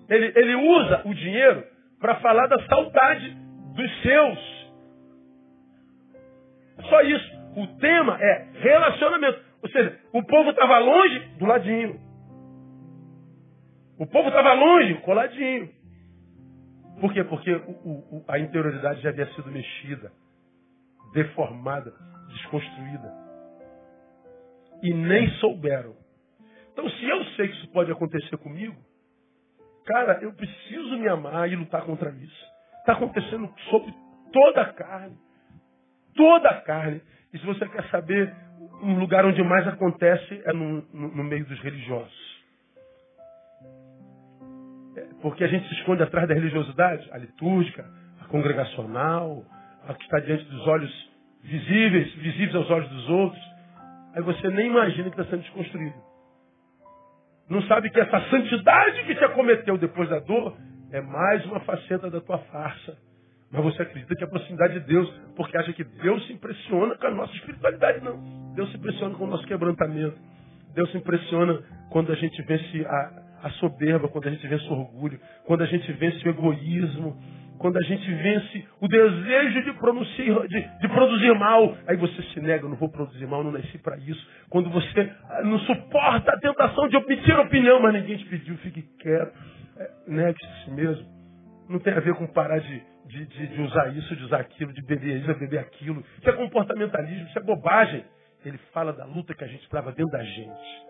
[0.10, 1.64] Ele, ele usa o dinheiro
[2.00, 3.38] para falar da saudade
[3.76, 4.64] dos seus.
[6.90, 7.43] Só isso.
[7.56, 9.40] O tema é relacionamento.
[9.62, 12.00] Ou seja, o povo estava longe do ladinho.
[14.00, 15.70] O povo estava longe, coladinho.
[17.00, 17.24] Por quê?
[17.24, 20.12] Porque o, o, a interioridade já havia sido mexida.
[21.14, 21.94] deformada,
[22.30, 23.14] desconstruída.
[24.82, 25.96] E nem souberam.
[26.72, 28.76] Então, se eu sei que isso pode acontecer comigo,
[29.86, 32.46] cara, eu preciso me amar e lutar contra isso.
[32.80, 33.94] Está acontecendo sobre
[34.34, 35.18] toda a carne.
[36.16, 37.02] Toda a carne.
[37.34, 38.32] E se você quer saber,
[38.82, 42.44] um lugar onde mais acontece é no, no, no meio dos religiosos.
[44.96, 47.86] É porque a gente se esconde atrás da religiosidade, a litúrgica,
[48.22, 49.44] a congregacional,
[49.88, 51.12] a que está diante dos olhos
[51.42, 53.44] visíveis, visíveis aos olhos dos outros.
[54.16, 55.96] Aí você nem imagina que está sendo desconstruído.
[57.50, 60.56] Não sabe que essa santidade que te acometeu depois da dor
[60.92, 62.96] é mais uma faceta da tua farsa.
[63.54, 67.06] Mas você acredita que a proximidade de Deus, porque acha que Deus se impressiona com
[67.06, 68.04] a nossa espiritualidade.
[68.04, 68.20] Não.
[68.56, 70.18] Deus se impressiona com o nosso quebrantamento.
[70.74, 73.12] Deus se impressiona quando a gente vence a,
[73.44, 77.16] a soberba, quando a gente vence o orgulho, quando a gente vence o egoísmo,
[77.60, 81.78] quando a gente vence o desejo de, produzir, de, de produzir mal.
[81.88, 84.28] Aí você se nega, não vou produzir mal, não nasci para isso.
[84.50, 88.82] Quando você ah, não suporta a tentação de pedir opinião, mas ninguém te pediu, fique
[88.98, 89.32] quieto.
[89.78, 91.06] É, Negue-se a si mesmo.
[91.70, 94.74] Não tem a ver com parar de de, de, de, usar isso, de usar aquilo,
[94.74, 96.04] de beber isso, de beber aquilo.
[96.20, 98.06] Isso é comportamentalismo, isso é bobagem.
[98.46, 100.84] Ele fala da luta que a gente trava dentro da gente.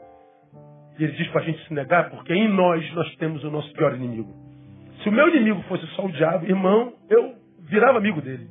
[0.97, 3.71] E ele diz para a gente se negar, porque em nós nós temos o nosso
[3.73, 4.33] pior inimigo.
[5.01, 8.47] Se o meu inimigo fosse só o diabo, irmão, eu virava amigo dele.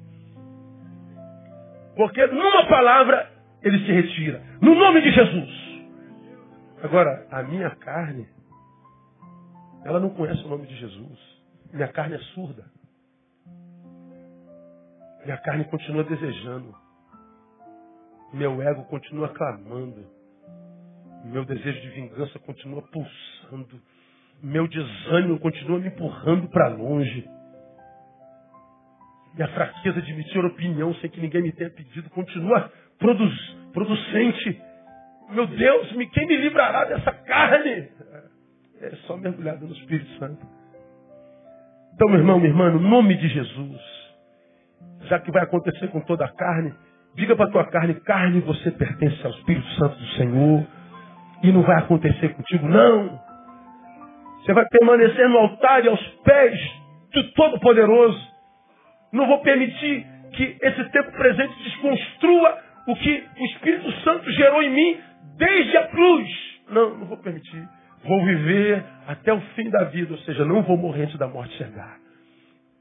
[1.96, 3.30] Porque numa palavra
[3.62, 4.42] ele se retira.
[4.60, 5.62] No nome de Jesus.
[6.82, 8.26] Agora, a minha carne,
[9.84, 11.18] ela não conhece o nome de Jesus.
[11.72, 12.64] Minha carne é surda.
[15.24, 16.74] Minha carne continua desejando.
[18.32, 20.04] Meu ego continua clamando.
[21.24, 23.80] Meu desejo de vingança continua pulsando.
[24.42, 27.28] Meu desânimo continua me empurrando para longe.
[29.34, 34.60] Minha fraqueza de emitir opinião sem que ninguém me tenha pedido continua produz, producente.
[35.30, 37.88] Meu Deus, quem me livrará dessa carne?
[38.80, 40.44] É só mergulhado no Espírito Santo.
[41.94, 44.01] Então, meu irmão, minha irmã, no nome de Jesus,
[45.20, 46.72] que vai acontecer com toda a carne,
[47.14, 50.66] diga para a tua carne, carne, você pertence ao Espírito Santo do Senhor.
[51.42, 53.20] E não vai acontecer contigo, não.
[54.40, 56.58] Você vai permanecer no altar e aos pés
[57.12, 58.32] do Todo-Poderoso.
[59.12, 64.70] Não vou permitir que esse tempo presente desconstrua o que o Espírito Santo gerou em
[64.70, 65.00] mim
[65.36, 66.28] desde a cruz.
[66.70, 67.68] Não, não vou permitir.
[68.04, 71.56] Vou viver até o fim da vida, ou seja, não vou morrer antes da morte
[71.56, 71.96] chegar.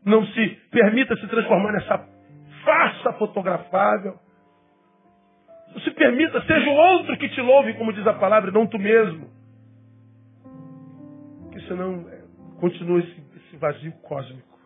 [0.03, 1.99] Não se permita se transformar nessa
[2.63, 4.19] farsa fotografável.
[5.83, 9.29] Se permita, seja o outro que te louve, como diz a palavra, não tu mesmo.
[11.43, 12.21] Porque senão é,
[12.59, 14.59] continua esse, esse vazio cósmico,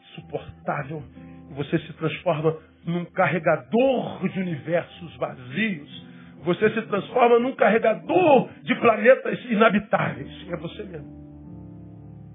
[0.00, 1.02] insuportável,
[1.50, 6.06] e você se transforma num carregador de universos vazios.
[6.44, 10.48] Você se transforma num carregador de planetas inabitáveis.
[10.48, 11.26] É você mesmo.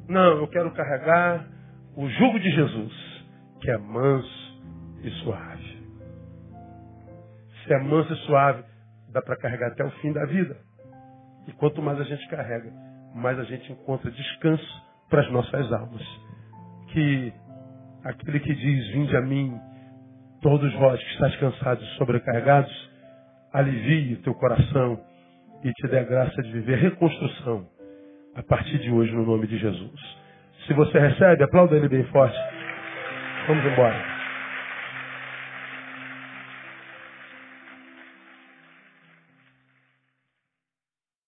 [0.10, 1.48] Não, eu quero carregar
[1.96, 3.24] o jugo de Jesus,
[3.62, 4.41] que é manso
[5.04, 5.82] e suave.
[7.64, 8.64] Se é manso e suave,
[9.12, 10.58] dá para carregar até o fim da vida.
[11.48, 12.72] E quanto mais a gente carrega,
[13.16, 16.04] mais a gente encontra descanso para as nossas almas.
[16.92, 17.34] Que
[18.04, 19.60] aquele que diz, vinde a mim,
[20.42, 22.92] todos vós que estáis cansados e sobrecarregados,
[23.54, 25.00] alivie o teu coração
[25.64, 27.68] e te dê a graça de viver reconstrução
[28.36, 30.22] a partir de hoje, no nome de Jesus.
[30.66, 32.38] Se você recebe, aplauda ele bem forte.
[33.48, 34.21] Vamos embora.